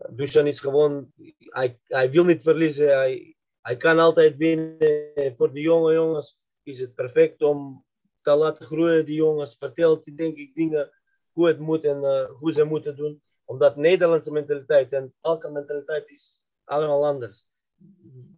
Dusan 0.09 0.47
is 0.47 0.59
gewoon, 0.59 1.11
hij, 1.37 1.79
hij 1.83 2.11
wil 2.11 2.25
niet 2.25 2.41
verliezen. 2.41 2.87
Hij, 2.87 3.35
hij 3.61 3.77
kan 3.77 3.99
altijd 3.99 4.37
winnen. 4.37 5.35
Voor 5.37 5.53
de 5.53 5.61
jonge 5.61 5.93
jongens 5.93 6.39
is 6.63 6.79
het 6.79 6.93
perfect 6.93 7.41
om 7.41 7.85
te 8.21 8.35
laten 8.35 8.65
groeien. 8.65 9.05
Die 9.05 9.15
jongens 9.15 9.55
vertelt, 9.59 10.17
denk 10.17 10.37
ik, 10.37 10.55
dingen 10.55 10.91
hoe 11.31 11.47
het 11.47 11.59
moet 11.59 11.83
en 11.83 12.03
eh, 12.03 12.29
hoe 12.29 12.53
ze 12.53 12.63
moeten 12.63 12.95
doen. 12.95 13.21
Omdat 13.45 13.75
Nederlandse 13.75 14.31
mentaliteit 14.31 14.91
en 14.91 15.13
elke 15.21 15.49
mentaliteit 15.49 16.09
is 16.09 16.41
allemaal 16.63 17.05
anders. 17.05 17.45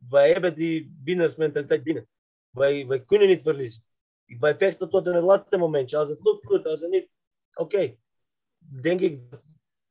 Wij 0.09 0.31
hebben 0.31 0.55
die 0.55 0.97
winnaarsmentaliteit 1.03 1.83
binnen. 1.83 2.07
Wij, 2.55 2.87
wij 2.87 3.03
kunnen 3.05 3.27
niet 3.27 3.41
verliezen. 3.41 3.83
Wij 4.25 4.57
vechten 4.57 4.89
tot 4.89 5.05
het 5.05 5.23
laatste 5.23 5.57
momentje. 5.57 5.97
Als 5.97 6.09
het 6.09 6.23
lukt, 6.23 6.45
goed. 6.45 6.65
Als 6.65 6.81
het 6.81 6.89
niet, 6.91 7.09
oké. 7.53 7.97
Denk 8.57 8.99
ik, 8.99 9.21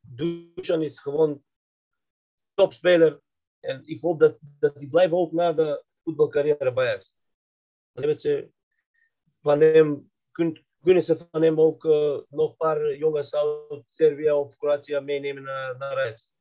Dusan 0.00 0.82
is 0.82 1.00
gewoon 1.00 1.42
topspeler. 2.54 3.20
En 3.60 3.82
ik 3.86 4.00
hoop 4.00 4.20
dat, 4.20 4.38
dat 4.40 4.76
die 4.78 4.88
blijven 4.88 5.16
ook 5.16 5.32
na 5.32 5.52
de 5.52 5.84
voetbalcarrière 6.02 6.72
bij 6.72 6.86
Ajax. 6.88 7.14
Dan 7.92 8.02
hebben 8.04 8.20
ze 8.20 8.50
van 9.40 9.60
hem, 9.60 10.10
kun, 10.30 10.64
kunnen 10.82 11.02
ze 11.04 11.26
van 11.30 11.42
hem 11.42 11.60
ook 11.60 11.84
eh, 11.84 12.18
nog 12.28 12.50
een 12.50 12.56
paar 12.56 12.96
jongens 12.96 13.34
uit 13.34 13.84
Servië 13.88 14.30
of 14.32 14.56
Kroatië 14.56 15.00
meenemen 15.00 15.42
naar, 15.42 15.78
naar 15.78 15.96
Ajax. 15.98 16.32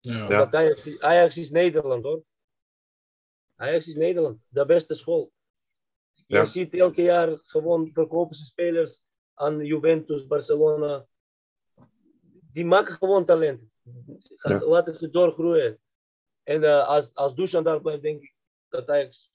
ja. 0.00 0.50
Ajax, 0.50 0.86
is- 0.86 1.00
Ajax 1.00 1.36
is 1.36 1.50
Nederland 1.50 2.04
hoor. 2.04 2.22
Ajax 3.58 3.88
is 3.88 3.96
Nederland, 3.96 4.40
de 4.48 4.66
beste 4.66 4.94
school. 4.94 5.32
Ja. 6.26 6.40
Je 6.40 6.46
ziet 6.46 6.74
elke 6.74 7.02
jaar 7.02 7.38
gewoon 7.42 7.90
verkopen 7.92 8.36
ze 8.36 8.44
spelers 8.44 9.02
aan 9.34 9.64
Juventus, 9.64 10.26
Barcelona. 10.26 11.06
Die 12.52 12.64
maken 12.64 12.94
gewoon 12.94 13.24
talent. 13.24 13.62
Ja. 14.36 14.58
Laten 14.58 14.94
ze 14.94 15.10
doorgroeien. 15.10 15.80
En 16.42 16.62
eh, 16.64 16.86
als, 16.86 17.14
als 17.14 17.34
Dusan 17.34 17.64
daar 17.64 17.80
blijft, 17.80 18.02
denk 18.02 18.22
ik 18.22 18.34
dat 18.68 18.88
Ajax 18.88 19.32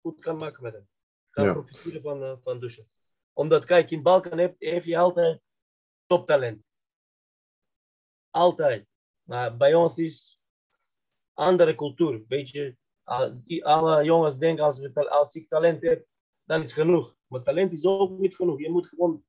goed 0.00 0.18
kan 0.18 0.36
maken 0.36 0.62
met 0.62 0.72
hem. 0.72 0.88
Kan 1.30 1.44
Ja. 1.44 1.52
profiteren 1.52 2.02
van, 2.02 2.22
eh, 2.22 2.36
van 2.40 2.60
Dusan. 2.60 2.86
Omdat, 3.32 3.64
kijk, 3.64 3.90
in 3.90 4.02
Balkan 4.02 4.38
heb, 4.38 4.54
heb 4.58 4.84
je 4.84 4.98
altijd 4.98 5.40
toptalent. 6.06 6.64
Altijd. 8.30 8.86
Maar 9.22 9.56
bij 9.56 9.74
ons 9.74 9.98
is 9.98 10.40
andere 11.32 11.74
cultuur. 11.74 12.24
Weet 12.28 12.50
je, 12.50 12.76
die- 13.44 13.64
alle 13.64 14.04
jongens 14.04 14.36
denken 14.36 14.64
als, 15.08 15.34
ik 15.34 15.48
talent 15.48 15.82
heb, 15.82 16.06
dan 16.44 16.60
is 16.60 16.72
genoeg. 16.72 17.16
Maar 17.26 17.42
talent 17.42 17.72
is 17.72 17.84
ook 17.84 18.18
niet 18.18 18.36
genoeg. 18.36 18.60
Je 18.60 18.70
moet 18.70 18.88
gewoon 18.88 19.24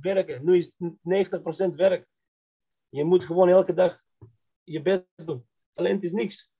werken. 0.00 0.44
Nu 0.44 0.56
is 0.56 0.72
het 0.76 0.96
90% 1.02 1.74
werk. 1.74 2.08
Je 2.88 3.04
moet 3.04 3.24
gewoon 3.24 3.48
elke 3.48 3.74
dag 3.74 4.02
je 4.64 4.82
best 4.82 5.06
doen. 5.14 5.46
Talent 5.72 6.02
is 6.04 6.12
niks. 6.12 6.50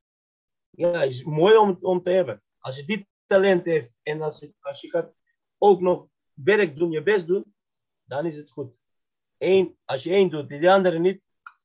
Ja, 0.70 1.02
is 1.02 1.24
mooi 1.24 1.56
om, 1.56 1.78
om 1.80 2.02
te 2.02 2.10
hebben. 2.10 2.42
Als 2.58 2.76
je 2.76 2.84
dit 2.84 3.06
talent 3.26 3.66
hebt 3.66 3.92
en 4.02 4.22
als 4.22 4.38
je, 4.38 4.54
als 4.60 4.80
je 4.80 4.90
gaat 4.90 5.14
ook 5.58 5.80
nog 5.80 6.08
werk 6.32 6.76
doen, 6.76 6.90
je 6.90 7.02
best 7.02 7.26
doen, 7.26 7.54
dan 8.04 8.26
is 8.26 8.36
het 8.36 8.50
goed. 8.50 8.74
Eén, 9.38 9.78
als 9.84 10.02
je 10.02 10.10
één 10.10 10.30
doet, 10.30 10.48
die 10.48 10.60
de 10.60 10.72
andere 10.72 10.98
niet, 10.98 11.22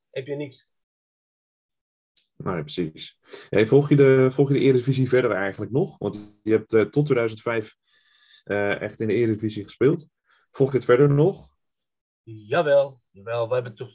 heb 0.09 0.27
je 0.27 0.35
niks. 0.35 0.67
Nee, 2.37 2.61
precies. 2.61 3.19
Hey, 3.49 3.67
volg, 3.67 3.89
je 3.89 3.95
de, 3.95 4.27
volg 4.31 4.47
je 4.47 4.53
de 4.53 4.59
Eredivisie 4.59 5.09
verder 5.09 5.31
eigenlijk 5.31 5.71
nog? 5.71 5.97
Want 5.97 6.37
je 6.43 6.51
hebt 6.51 6.73
eh, 6.73 6.81
tot 6.81 7.05
2005 7.05 7.75
eh, 8.43 8.81
echt 8.81 8.99
in 8.99 9.07
de 9.07 9.13
Eredivisie 9.13 9.63
gespeeld. 9.63 10.07
Volg 10.51 10.71
je 10.71 10.75
het 10.75 10.85
verder 10.85 11.09
nog? 11.09 11.55
Jawel, 12.23 13.01
jawel. 13.11 13.47
We 13.47 13.53
hebben 13.53 13.75
toch 13.75 13.91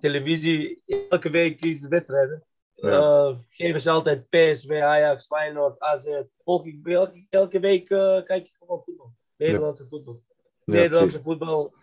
televisie, 0.00 0.82
elke 1.08 1.30
week 1.30 1.64
is 1.64 1.80
de 1.80 1.88
wedstrijden. 1.88 2.44
Ja. 2.74 2.88
Eh, 2.90 3.36
geven 3.48 3.80
ze 3.80 3.90
altijd 3.90 4.28
PSV, 4.28 4.70
Ajax, 4.70 5.26
Feyenoord, 5.26 5.80
AZ. 5.80 6.22
Volg 6.44 6.66
ik 6.66 6.86
elke, 6.86 7.26
elke 7.30 7.60
week 7.60 7.86
kijk 7.86 8.44
ik 8.44 8.54
gewoon 8.58 8.82
voetbal. 8.84 9.14
Nederlandse 9.36 9.86
voetbal. 9.88 10.22
Ja, 10.64 10.72
Nederlandse 10.72 11.18
precies. 11.18 11.22
voetbal, 11.22 11.74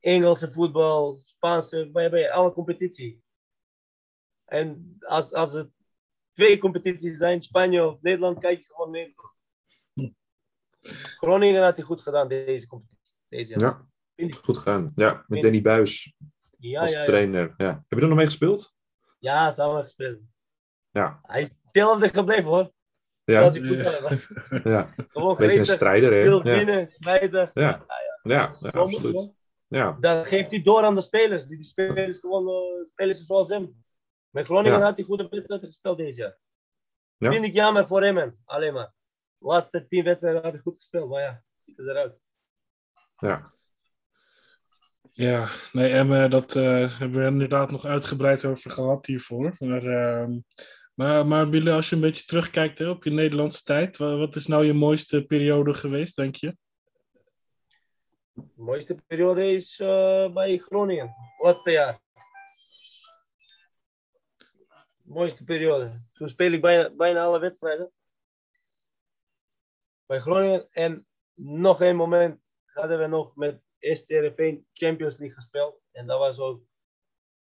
Engelse 0.00 0.52
voetbal, 0.52 1.20
Spaanse, 1.24 1.90
we 1.92 2.00
hebben 2.00 2.30
alle 2.30 2.52
competitie. 2.52 3.22
En 4.52 4.96
als, 5.00 5.32
als 5.32 5.52
het 5.52 5.70
twee 6.32 6.58
competities 6.58 7.16
zijn, 7.16 7.42
Spanje 7.42 7.86
of 7.86 8.00
Nederland, 8.00 8.38
kijk 8.38 8.58
ik 8.58 8.66
gewoon 8.66 8.90
Nederland. 8.90 9.30
Groningen 11.16 11.62
had 11.62 11.76
hij 11.76 11.84
goed 11.84 12.00
gedaan 12.00 12.28
deze 12.28 12.66
competitie. 12.66 13.12
Deze 13.28 13.50
jaar. 13.50 13.60
Ja, 13.60 13.86
Vind 14.14 14.34
ik. 14.34 14.44
goed 14.44 14.56
gedaan. 14.56 14.92
Ja, 14.94 15.24
met 15.26 15.42
Danny 15.42 15.62
Buis 15.62 16.14
Ja, 16.58 16.80
als 16.80 16.92
ja, 16.92 17.04
trainer. 17.04 17.54
Ja. 17.56 17.66
Heb 17.66 17.84
je 17.88 18.00
er 18.00 18.06
nog 18.08 18.16
mee 18.16 18.26
gespeeld? 18.26 18.74
Ja, 19.18 19.50
samen 19.50 19.82
gespeeld. 19.82 20.20
Ja. 20.90 21.20
Hij 21.22 21.42
is 21.42 21.48
hetzelfde 21.62 22.08
gebleven 22.08 22.44
hoor. 22.44 22.72
Ja, 23.24 23.38
Zoals 23.38 23.58
hij 23.58 23.66
voetballer 23.66 24.02
was. 24.02 24.28
ja. 24.72 24.94
Gewoon 25.08 25.36
beetje 25.36 25.58
een 25.58 25.64
strijder, 25.64 26.12
hè? 26.12 26.22
wil 26.22 26.46
Ja, 26.46 26.54
winnen, 26.56 26.86
strijden. 26.86 27.50
Ja. 27.54 27.86
ja, 28.22 28.56
absoluut. 28.60 29.32
Ja, 29.68 29.96
Dan 30.00 30.24
geeft 30.24 30.50
hij 30.50 30.62
door 30.62 30.82
aan 30.82 30.94
de 30.94 31.00
spelers. 31.00 31.46
Die, 31.46 31.56
die 31.56 31.66
spelers 31.66 32.18
gewoon 32.18 32.48
eh, 32.48 32.88
spelen 32.90 33.14
ze 33.14 33.24
zoals 33.24 33.48
hem. 33.48 33.81
Met 34.32 34.44
Groningen 34.44 34.78
Ja. 34.78 34.84
had 34.84 34.96
hij 34.96 35.04
goede 35.04 35.28
wedstrijden 35.30 35.66
gespeeld 35.66 35.98
deze 35.98 36.20
jaar. 36.20 36.38
Ja. 37.16 37.32
Vind 37.32 37.44
ik 37.44 37.54
jammer 37.54 37.86
voor 37.86 38.02
hem. 38.02 38.18
en 38.18 38.38
Alleen 38.44 38.72
maar. 38.72 38.92
De 39.38 39.46
laatste 39.46 39.86
tien 39.86 40.04
wedstrijden 40.04 40.42
had 40.42 40.52
hij 40.52 40.60
goed 40.60 40.74
gespeeld. 40.74 41.10
Maar 41.10 41.20
ja, 41.22 41.42
ziet 41.58 41.78
er 41.78 41.88
eruit. 41.88 42.18
ja. 43.18 43.52
Ja, 45.14 45.48
nee, 45.72 45.92
Emme, 45.92 46.28
dat 46.28 46.56
eh, 46.56 46.98
hebben 46.98 47.20
we 47.20 47.26
inderdaad 47.26 47.70
nog 47.70 47.84
uitgebreid 47.84 48.44
over 48.44 48.70
gehad 48.70 49.06
hiervoor. 49.06 49.56
Maar, 49.58 49.84
ehm, 49.86 50.38
maar, 50.94 51.26
maar 51.26 51.48
Bille, 51.48 51.72
als 51.72 51.88
je 51.88 51.94
een 51.94 52.00
beetje 52.00 52.24
terugkijkt 52.24 52.78
hè, 52.78 52.88
op 52.88 53.04
je 53.04 53.10
Nederlandse 53.10 53.62
tijd, 53.62 53.96
wa- 53.96 54.16
wat 54.16 54.36
is 54.36 54.46
nou 54.46 54.64
je 54.64 54.72
mooiste 54.72 55.24
periode 55.26 55.74
geweest, 55.74 56.16
denk 56.16 56.34
je? 56.36 56.56
De 58.32 58.42
mooiste 58.56 58.94
periode 59.06 59.52
is 59.52 59.80
eh, 59.80 60.32
bij 60.32 60.58
Groningen. 60.58 61.14
Laatste 61.38 61.70
jaar. 61.70 62.00
Mooiste 65.12 65.44
periode. 65.44 66.02
Toen 66.12 66.28
speel 66.28 66.52
ik 66.52 66.60
bijna, 66.60 66.90
bijna 66.94 67.22
alle 67.24 67.38
wedstrijden. 67.38 67.92
Bij 70.06 70.20
Groningen. 70.20 70.68
En 70.70 71.06
nog 71.34 71.80
een 71.80 71.96
moment 71.96 72.40
hadden 72.64 72.98
we 72.98 73.06
nog 73.06 73.36
met 73.36 73.62
STRV 73.78 74.56
Champions 74.72 75.18
League 75.18 75.34
gespeeld. 75.34 75.80
En 75.92 76.06
dat 76.06 76.18
was 76.18 76.38
ook... 76.38 76.62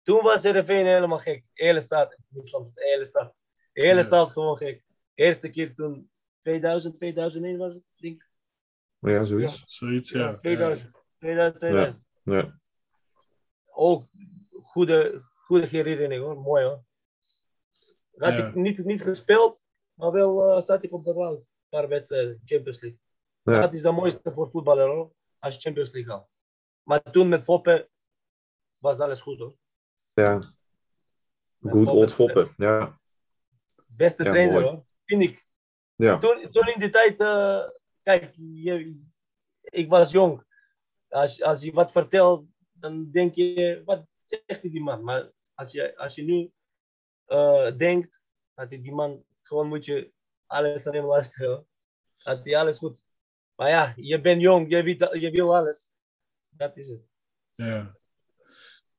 Toen 0.01 0.21
was 0.21 0.43
RV 0.43 0.67
helemaal 0.67 1.19
gek. 1.19 1.43
De 1.53 1.63
hele 1.63 1.81
stad. 1.81 2.17
Niet 2.29 2.47
soms 2.47 2.73
de 2.73 2.83
hele 2.83 3.05
stad. 3.05 3.33
De 3.73 3.81
hele 3.81 3.99
Ja. 3.99 4.05
stad 4.05 4.31
gewoon 4.31 4.57
gek. 4.57 4.83
Eerste 5.13 5.49
keer 5.49 5.75
toen 5.75 6.09
2000, 6.41 6.97
2001 6.97 7.57
was 7.57 7.73
het, 7.73 7.83
denk 7.95 8.13
ik. 8.21 8.29
Ja, 8.99 9.23
zoiets. 9.25 9.63
Zoiets, 9.65 10.09
ja. 10.09 10.29
Ja, 10.29 10.37
2000. 10.37 10.91
2000, 11.19 11.59
2000. 11.59 12.03
Ja. 12.23 12.59
Ook 13.65 14.03
goede, 14.63 15.23
goede 15.33 15.65
herinnering 15.67 16.23
hoor. 16.23 16.37
Mooi 16.37 16.63
hoor. 16.63 16.83
Had 18.17 18.37
Ja. 18.37 18.47
ik 18.47 18.55
niet, 18.55 18.85
niet 18.85 19.01
gespeeld, 19.01 19.59
maar 19.93 20.11
wel 20.11 20.51
eh, 20.57 20.61
zat 20.63 20.83
ik 20.83 20.91
op 20.93 21.05
de 21.05 21.13
bank. 21.13 21.37
Een 21.37 21.45
paar 21.69 21.87
wedstrijden, 21.87 22.41
Champions 22.45 22.81
League. 22.81 22.99
Ja. 23.43 23.59
Dat 23.61 23.73
is 23.73 23.83
het 23.83 23.95
mooiste 23.95 24.31
voor 24.31 24.49
voetballer 24.49 24.87
hoor. 24.87 25.13
Als 25.39 25.55
je 25.55 25.61
Champions 25.61 25.91
League 25.91 26.11
haalt. 26.13 26.27
Maar 26.83 27.01
toen 27.11 27.29
met 27.29 27.43
Foppe 27.43 27.89
was 28.77 28.99
alles 28.99 29.21
goed 29.21 29.39
hoor. 29.39 29.55
ja. 30.13 30.53
Foppe, 31.61 31.91
old 31.91 32.13
Foppe. 32.13 32.53
Ja. 32.57 32.99
Beste 33.87 34.23
Ja, 34.23 34.29
trainer 34.31 34.53
mooi. 34.53 34.65
hoor. 34.65 34.85
Vind 35.05 35.21
ik. 35.23 35.45
Ja. 35.95 36.17
Toen, 36.17 36.49
toen 36.51 36.67
in 36.67 36.79
die 36.79 36.89
tijd, 36.89 37.19
eh, 37.19 37.67
kijk, 38.03 38.33
je, 38.35 39.01
ik 39.61 39.89
was 39.89 40.11
jong. 40.11 40.43
Als, 41.09 41.41
als 41.41 41.61
je 41.61 41.71
wat 41.71 41.91
vertelt, 41.91 42.45
dan 42.71 43.11
denk 43.11 43.33
je, 43.35 43.81
wat 43.85 44.05
zegt 44.21 44.61
die 44.61 44.81
man? 44.83 45.03
Maar 45.03 45.31
als 45.53 45.71
je, 45.71 45.97
als 45.97 46.15
je 46.15 46.23
nu 46.23 46.51
eh, 47.25 47.77
denkt, 47.77 48.21
dat 48.53 48.69
die 48.69 48.93
man, 48.93 49.23
gewoon 49.41 49.67
moet 49.67 49.85
je 49.85 50.11
alles 50.45 50.87
aan 50.87 50.93
hem 50.93 51.05
luisteren. 51.05 51.67
Dat 52.17 52.45
hij 52.45 52.57
alles 52.57 52.77
goed. 52.77 53.03
Maar 53.55 53.69
ja, 53.69 53.93
je 53.95 54.21
bent 54.21 54.41
jong, 54.41 54.69
je, 54.69 54.83
weet, 54.83 55.07
je 55.21 55.31
wil 55.31 55.55
alles. 55.55 55.89
Dat 56.49 56.77
is 56.77 56.89
het. 56.89 57.01
Ja. 57.55 57.97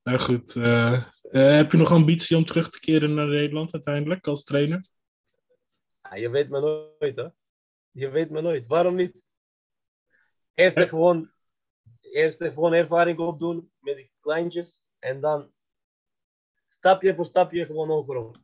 Nou 0.02 0.18
goed, 0.18 0.56
eh, 0.56 0.92
eh, 1.22 1.56
heb 1.56 1.72
je 1.72 1.78
nog 1.78 1.90
ambitie 1.90 2.36
om 2.36 2.44
terug 2.44 2.70
te 2.70 2.80
keren 2.80 3.14
naar 3.14 3.26
Nederland 3.26 3.72
uiteindelijk 3.72 4.26
als 4.26 4.44
trainer? 4.44 4.86
Ja, 6.02 6.14
je 6.14 6.30
weet 6.30 6.48
me 6.48 6.60
nooit, 6.60 7.16
hè? 7.16 7.28
Je 7.90 8.08
weet 8.08 8.30
me 8.30 8.40
nooit. 8.40 8.66
Waarom 8.66 8.94
niet? 8.94 9.24
Eerst 10.54 10.76
Ja. 10.76 10.86
gewoon, 10.86 11.32
eerst 12.00 12.42
gewoon 12.42 12.72
ervaring 12.72 13.18
opdoen 13.18 13.72
met 13.78 13.96
die 13.96 14.12
kleintjes. 14.20 14.86
En 14.98 15.20
dan 15.20 15.52
stapje 16.79 17.14
voor 17.14 17.24
stapje 17.24 17.66
gewoon 17.66 17.90
overal. 17.90 18.35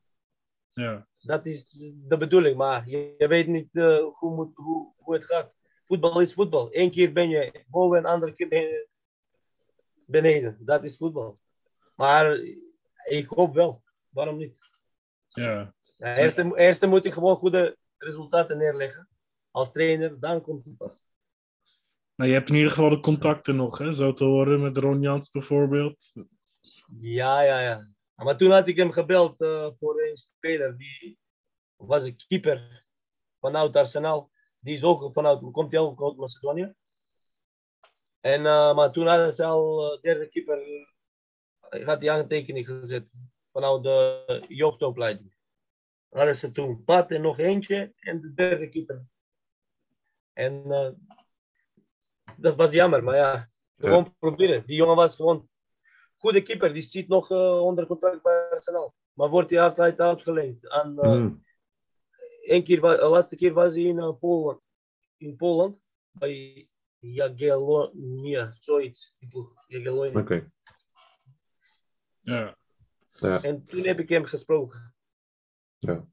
Ja, 0.72 1.06
Dat 1.18 1.46
is 1.46 1.68
de 2.06 2.16
bedoeling. 2.16 2.56
Maar 2.56 2.88
je, 2.88 3.14
je 3.18 3.28
weet 3.28 3.46
niet 3.46 3.68
eh, 3.72 4.04
hoe, 4.12 4.34
moet, 4.34 4.50
hoe, 4.54 4.92
hoe 4.96 5.14
het 5.14 5.24
gaat. 5.24 5.52
Voetbal 5.86 6.20
is 6.20 6.34
voetbal. 6.34 6.68
Eén 6.70 6.90
keer 6.90 7.12
ben 7.12 7.28
je 7.28 7.64
boven 7.66 7.98
en 7.98 8.04
andere 8.04 8.34
keer 8.34 8.48
ben 8.48 8.60
je 8.60 8.88
beneden. 10.06 10.56
Dat 10.60 10.84
is 10.84 10.96
voetbal. 10.96 11.38
Maar 11.94 12.40
ik 13.04 13.28
hoop 13.28 13.54
wel. 13.54 13.82
Waarom 14.08 14.36
niet? 14.36 14.58
ja. 15.28 15.74
Ja, 15.96 16.16
eerst, 16.16 16.38
eerst 16.38 16.86
moet 16.86 17.04
ik 17.04 17.12
gewoon 17.12 17.36
goede 17.36 17.76
resultaten 17.98 18.58
neerleggen. 18.58 19.08
Als 19.50 19.72
trainer, 19.72 20.20
dan 20.20 20.42
komt 20.42 20.64
het 20.64 20.76
pas. 20.76 21.04
Nou, 22.14 22.30
je 22.30 22.36
hebt 22.36 22.48
in 22.48 22.54
ieder 22.54 22.70
geval 22.70 22.90
de 22.90 23.00
contacten 23.00 23.56
nog, 23.56 23.78
hè? 23.78 23.92
zo 23.92 24.12
te 24.12 24.24
horen 24.24 24.62
met 24.62 24.76
Ron 24.76 25.00
Jans 25.00 25.30
bijvoorbeeld. 25.30 26.12
Ja, 27.00 27.40
ja, 27.40 27.60
ja. 27.60 27.86
Maar 28.22 28.36
toen 28.36 28.50
had 28.50 28.68
ik 28.68 28.76
hem 28.76 28.92
gebeld 28.92 29.40
eh, 29.40 29.68
voor 29.78 30.02
een 30.02 30.16
speler. 30.16 30.76
Die 30.76 31.18
was 31.76 32.04
een 32.04 32.16
keeper 32.28 32.86
vanuit 33.40 33.76
Arsenal. 33.76 34.30
Die 34.58 34.74
is 34.74 34.84
ook 34.84 35.12
vanuit, 35.12 35.50
komt 35.50 35.72
hij 35.72 35.80
ook 35.80 36.02
uit 36.02 36.16
Macedonië. 36.16 36.74
En, 38.20 38.46
eh, 38.46 38.74
maar 38.74 38.92
toen 38.92 39.06
hadden 39.06 39.32
ze 39.32 39.44
al 39.44 39.94
uh, 39.94 40.00
derde 40.00 40.28
keeper. 40.28 40.88
Had 41.84 42.00
die 42.00 42.10
aantekening 42.10 42.66
gezet 42.66 43.08
vanuit 43.52 43.82
de 43.82 44.44
jeugdopleiding. 44.48 45.34
Hadden 46.08 46.36
ze 46.36 46.52
toen 46.52 46.84
Pat 46.84 47.10
en 47.10 47.22
nog 47.22 47.38
eentje 47.38 47.92
en 47.96 48.20
de 48.20 48.34
derde 48.34 48.68
keeper. 48.68 49.04
En 50.32 50.62
dat 52.36 52.56
was 52.56 52.72
jammer, 52.72 53.04
maar 53.04 53.16
ja, 53.16 53.50
gewoon 53.76 54.16
proberen. 54.18 54.66
Die 54.66 54.76
jongen 54.76 54.96
was 54.96 55.16
gewoon 55.16 55.50
goede 56.22 56.42
keeper. 56.42 56.72
Die 56.72 56.82
zit 56.82 57.08
nog 57.08 57.30
uh, 57.30 57.60
onder 57.62 57.86
contract 57.86 58.22
bij 58.22 58.48
Arsenal. 58.50 58.94
Maar 59.12 59.28
wordt 59.28 59.50
hij 59.50 59.60
altijd 59.62 60.00
uitgeleend 60.00 60.68
aan 60.68 60.92
uh, 60.92 61.00
Mm. 61.02 61.44
één 62.42 62.64
keer, 62.64 62.80
de 62.80 63.08
laatste 63.08 63.36
keer 63.36 63.52
was 63.52 63.74
hij 63.74 63.84
in 63.84 63.96
uh, 63.96 64.18
Polen. 64.18 64.60
In 65.16 65.36
Polen. 65.36 65.80
Bij 66.10 66.68
Jagiellonia, 66.98 68.52
zoiets. 68.60 69.16
Jagiellonia. 69.66 70.20
Oké. 70.20 70.50
Ja. 72.20 72.56
En 73.20 73.64
toen 73.64 73.84
heb 73.84 73.98
ik 73.98 74.08
hem 74.08 74.24
gesproken. 74.24 74.94
Ja. 75.78 76.06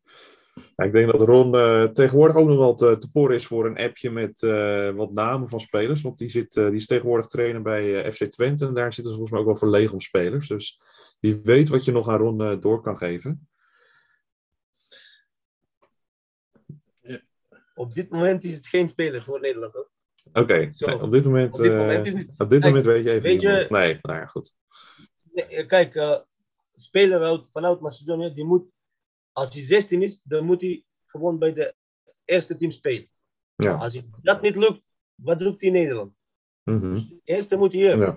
Ja, 0.75 0.85
ik 0.85 0.91
denk 0.91 1.11
dat 1.11 1.21
Ron 1.21 1.55
eh, 1.55 1.83
tegenwoordig 1.83 2.35
ook 2.35 2.47
nog 2.47 2.57
wel 2.57 2.75
te, 2.75 2.97
te 2.97 3.33
is 3.33 3.47
voor 3.47 3.65
een 3.65 3.77
appje 3.77 4.11
met 4.11 4.43
eh, 4.43 4.91
wat 4.91 5.11
namen 5.11 5.49
van 5.49 5.59
spelers. 5.59 6.01
Want 6.01 6.17
die, 6.17 6.29
zit, 6.29 6.55
eh, 6.55 6.65
die 6.65 6.75
is 6.75 6.85
tegenwoordig 6.85 7.25
trainer 7.25 7.61
bij 7.61 8.11
FC 8.11 8.25
Twente. 8.25 8.65
En 8.65 8.73
daar 8.73 8.93
zitten 8.93 9.11
ze 9.13 9.17
volgens 9.19 9.31
mij 9.31 9.39
ook 9.39 9.45
wel 9.45 9.55
verlegen 9.55 9.99
spelers. 9.99 10.47
Dus 10.47 10.79
die 11.19 11.41
weet 11.43 11.69
wat 11.69 11.85
je 11.85 11.91
nog 11.91 12.07
aan 12.07 12.17
Ron 12.17 12.59
door 12.59 12.81
kan 12.81 12.97
geven. 12.97 13.47
Op 17.73 17.93
dit 17.93 18.09
moment 18.09 18.43
is 18.43 18.53
het 18.53 18.67
geen 18.67 18.89
speler 18.89 19.23
voor 19.23 19.39
Nederland. 19.39 19.87
Oké, 20.33 20.71
nee, 20.77 21.01
op 21.01 21.11
dit 21.11 21.25
moment, 21.25 21.53
Op 21.53 21.61
dit 21.61 21.71
moment 21.71 22.05
is 22.05 22.13
het. 22.13 22.29
op 22.37 22.49
dit 22.49 22.59
Kijk, 22.59 22.63
moment 22.63 22.85
weet 22.85 23.03
je 23.03 23.11
even 23.11 23.29
weet 23.29 23.41
je-. 23.41 23.67
Nee, 23.69 23.99
nou 24.01 24.19
ja, 24.19 24.25
goed. 24.25 24.53
Nee, 25.31 25.65
kijk, 25.65 26.23
speler 26.71 27.23
uit, 27.23 27.49
vanuit 27.51 27.79
Macedonië, 27.79 28.33
die 28.33 28.45
moet, 28.45 28.63
als 29.31 29.53
hij 29.53 29.63
16 29.63 30.01
is, 30.01 30.21
dan 30.23 30.45
moet 30.45 30.61
hij 30.61 30.85
gewoon 31.05 31.39
bij 31.39 31.53
de 31.53 31.75
eerste 32.25 32.55
team 32.55 32.71
spelen. 32.71 33.09
Ja. 33.55 33.73
Als 33.73 33.93
hij 33.93 34.09
dat 34.21 34.41
niet 34.41 34.55
lukt, 34.55 34.81
wat 35.15 35.41
zoekt 35.41 35.61
hij 35.61 35.69
in 35.69 35.75
Nederland? 35.75 36.13
Dus 36.63 37.07
de 37.07 37.21
eerste 37.23 37.55
moet 37.55 37.71
hij 37.71 37.81
hebben. 37.81 38.07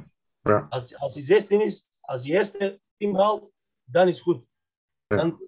Ja. 0.42 0.50
Ja. 0.52 0.66
Als, 0.70 0.98
als 0.98 1.14
hij 1.14 1.22
16 1.22 1.60
is, 1.60 1.88
als 2.00 2.26
hij 2.26 2.36
eerste 2.36 2.80
team 2.96 3.16
haalt, 3.16 3.50
dan 3.84 4.08
is 4.08 4.14
het 4.14 4.24
goed. 4.24 4.44
Dan, 5.06 5.40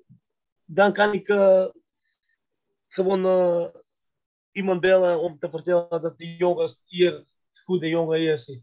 dan 0.64 0.92
kan 0.92 1.12
ik 1.12 1.28
eh, 1.28 1.66
gewoon 2.88 3.24
eh, 3.24 3.80
iemand 4.52 4.80
bellen 4.80 5.20
om 5.20 5.38
te 5.38 5.50
vertellen 5.50 6.02
dat 6.02 6.18
die 6.18 6.36
jongens 6.36 6.82
hier, 6.84 7.24
goede 7.64 7.88
jongen 7.88 8.18
hier 8.18 8.38
zit. 8.38 8.62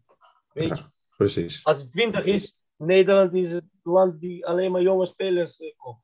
Weet 0.53 0.77
je? 0.77 0.83
Precies. 1.17 1.63
Als 1.63 1.81
het 1.81 1.91
20 1.91 2.25
is, 2.25 2.57
Nederland 2.75 3.33
is 3.33 3.51
het 3.51 3.65
land 3.83 4.19
die 4.19 4.45
alleen 4.45 4.71
maar 4.71 4.81
jonge 4.81 5.05
spelers 5.05 5.59
eh, 5.59 5.73
koopt. 5.77 6.03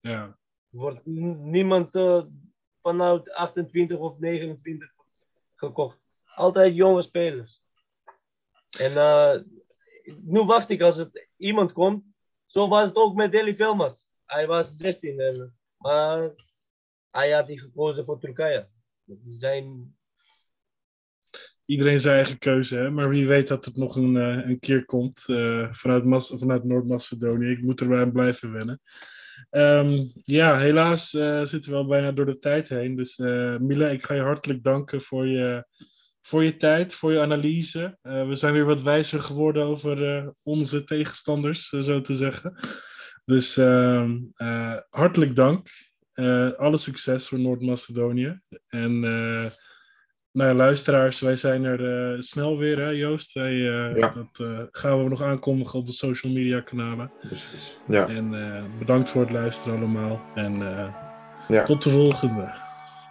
Ja. 0.00 0.22
Er 0.70 0.78
wordt 0.78 1.06
niemand 1.06 1.94
eh, 1.94 2.22
vanuit 2.82 3.30
28 3.32 3.98
of 3.98 4.18
29 4.18 4.92
gekocht. 5.54 5.98
Altijd 6.34 6.74
jonge 6.74 7.02
spelers. 7.02 7.62
En 8.78 8.96
eh, 8.96 9.40
nu 10.16 10.42
wacht 10.42 10.70
ik 10.70 10.80
als 10.80 10.96
het 10.96 11.28
iemand 11.36 11.72
komt. 11.72 12.04
Zo 12.46 12.68
was 12.68 12.88
het 12.88 12.96
ook 12.96 13.14
met 13.14 13.32
Deli 13.32 13.56
Velmas. 13.56 14.06
Hij 14.24 14.46
was 14.46 14.76
16, 14.76 15.20
en, 15.20 15.58
maar 15.76 16.30
hij 17.10 17.30
had 17.30 17.46
die 17.46 17.60
gekozen 17.60 18.04
voor 18.04 18.18
Turkije. 18.20 18.68
Zijn 19.28 19.96
Iedereen 21.68 22.00
zijn 22.00 22.14
eigen 22.16 22.38
keuze, 22.38 22.76
hè? 22.76 22.90
maar 22.90 23.08
wie 23.08 23.26
weet 23.26 23.48
dat 23.48 23.64
het 23.64 23.76
nog 23.76 23.96
een, 23.96 24.16
eh, 24.16 24.48
een 24.48 24.58
keer 24.58 24.84
komt 24.84 25.24
eh, 25.26 25.72
vanuit, 25.72 26.04
Mas- 26.04 26.32
vanuit 26.34 26.64
Noord-Macedonië. 26.64 27.50
Ik 27.50 27.62
moet 27.62 27.80
er 27.80 27.88
bij 27.88 28.10
blijven 28.10 28.52
wennen. 28.52 28.80
Ehm, 29.50 30.06
ja, 30.24 30.58
helaas 30.58 31.14
eh, 31.14 31.44
zitten 31.44 31.70
we 31.70 31.76
al 31.76 31.86
bijna 31.86 32.12
door 32.12 32.26
de 32.26 32.38
tijd 32.38 32.68
heen. 32.68 32.96
Dus 32.96 33.18
eh 33.18 33.56
Mila, 33.56 33.88
ik 33.88 34.04
ga 34.04 34.14
je 34.14 34.20
hartelijk 34.20 34.62
danken 34.62 35.02
voor 35.02 35.26
je, 35.26 35.66
voor 36.22 36.44
je 36.44 36.56
tijd, 36.56 36.94
voor 36.94 37.12
je 37.12 37.20
analyse. 37.20 37.98
Eh, 38.02 38.28
we 38.28 38.34
zijn 38.34 38.52
weer 38.52 38.64
wat 38.64 38.82
wijzer 38.82 39.20
geworden 39.20 39.62
over 39.62 40.32
onze 40.42 40.84
tegenstanders, 40.84 41.68
zo 41.68 42.00
te 42.00 42.16
zeggen. 42.16 42.54
Dus 43.24 43.56
ehm, 43.56 44.16
eh, 44.34 44.76
hartelijk 44.90 45.36
dank. 45.36 45.68
Alle 46.56 46.76
succes 46.76 47.28
voor 47.28 47.38
Noord-Macedonië. 47.38 48.40
En 48.68 49.00
nou 50.32 50.48
ja, 50.50 50.54
luisteraars, 50.56 51.20
wij 51.20 51.36
zijn 51.36 51.64
er 51.64 52.12
eh, 52.14 52.20
snel 52.20 52.56
weer, 52.58 52.78
hè, 52.78 52.88
Joost? 52.88 53.32
Wij, 53.32 53.52
eh, 53.52 53.96
Ja. 53.96 54.12
Dat 54.14 54.46
eh, 54.48 54.58
gaan 54.70 55.02
we 55.02 55.08
nog 55.08 55.22
aankondigen 55.22 55.78
op 55.78 55.86
de 55.86 55.92
social 55.92 56.32
media 56.32 56.60
kanalen. 56.60 57.10
Precies. 57.20 57.78
Ja. 57.86 58.06
En 58.08 58.34
eh, 58.54 58.62
bedankt 58.78 59.10
voor 59.10 59.20
het 59.20 59.30
luisteren 59.30 59.76
allemaal. 59.78 60.20
En 60.34 60.76
eh, 60.78 60.94
Ja. 61.48 61.62
tot 61.64 61.82
de 61.82 61.90
volgende. 61.90 62.52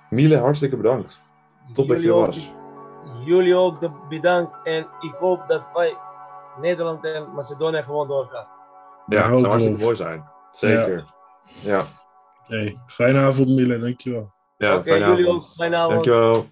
Miele, 0.10 0.38
hartstikke 0.38 0.78
bedankt. 0.78 1.22
Top 1.74 1.88
dat 1.88 1.88
je 1.88 1.94
er 1.94 2.00
Jullie 2.10 2.14
ook- 2.20 2.26
was. 2.26 2.52
Jullie 3.26 3.56
ook 3.56 3.80
de 3.80 3.92
bedankt. 4.10 4.58
En 4.64 4.88
ik 5.00 5.14
hoop 5.20 5.44
dat 5.48 5.64
wij 5.74 5.94
Nederland 6.62 7.06
en 7.06 7.34
Macedonië 7.36 7.82
gewoon 7.82 8.08
doorgaan. 8.08 8.48
Ja, 9.08 9.30
hoop 9.30 9.40
zou 9.40 9.50
hartstikke 9.52 9.82
mooi 9.84 9.96
zijn. 9.96 10.24
Zeker. 10.50 11.06
Ja. 11.62 11.84
Hey, 12.48 12.78
fijne 12.88 13.20
avond, 13.20 13.48
Mille. 13.48 13.80
Dankjewel. 13.80 14.34
Ja, 14.58 14.76
Oké, 14.76 14.84
fijne 14.84 15.06
jullie 15.06 15.26
avond. 15.28 15.42
ook. 15.44 15.48
Fijne 15.50 15.76
avond. 15.76 15.94
Dankjewel. 15.94 16.46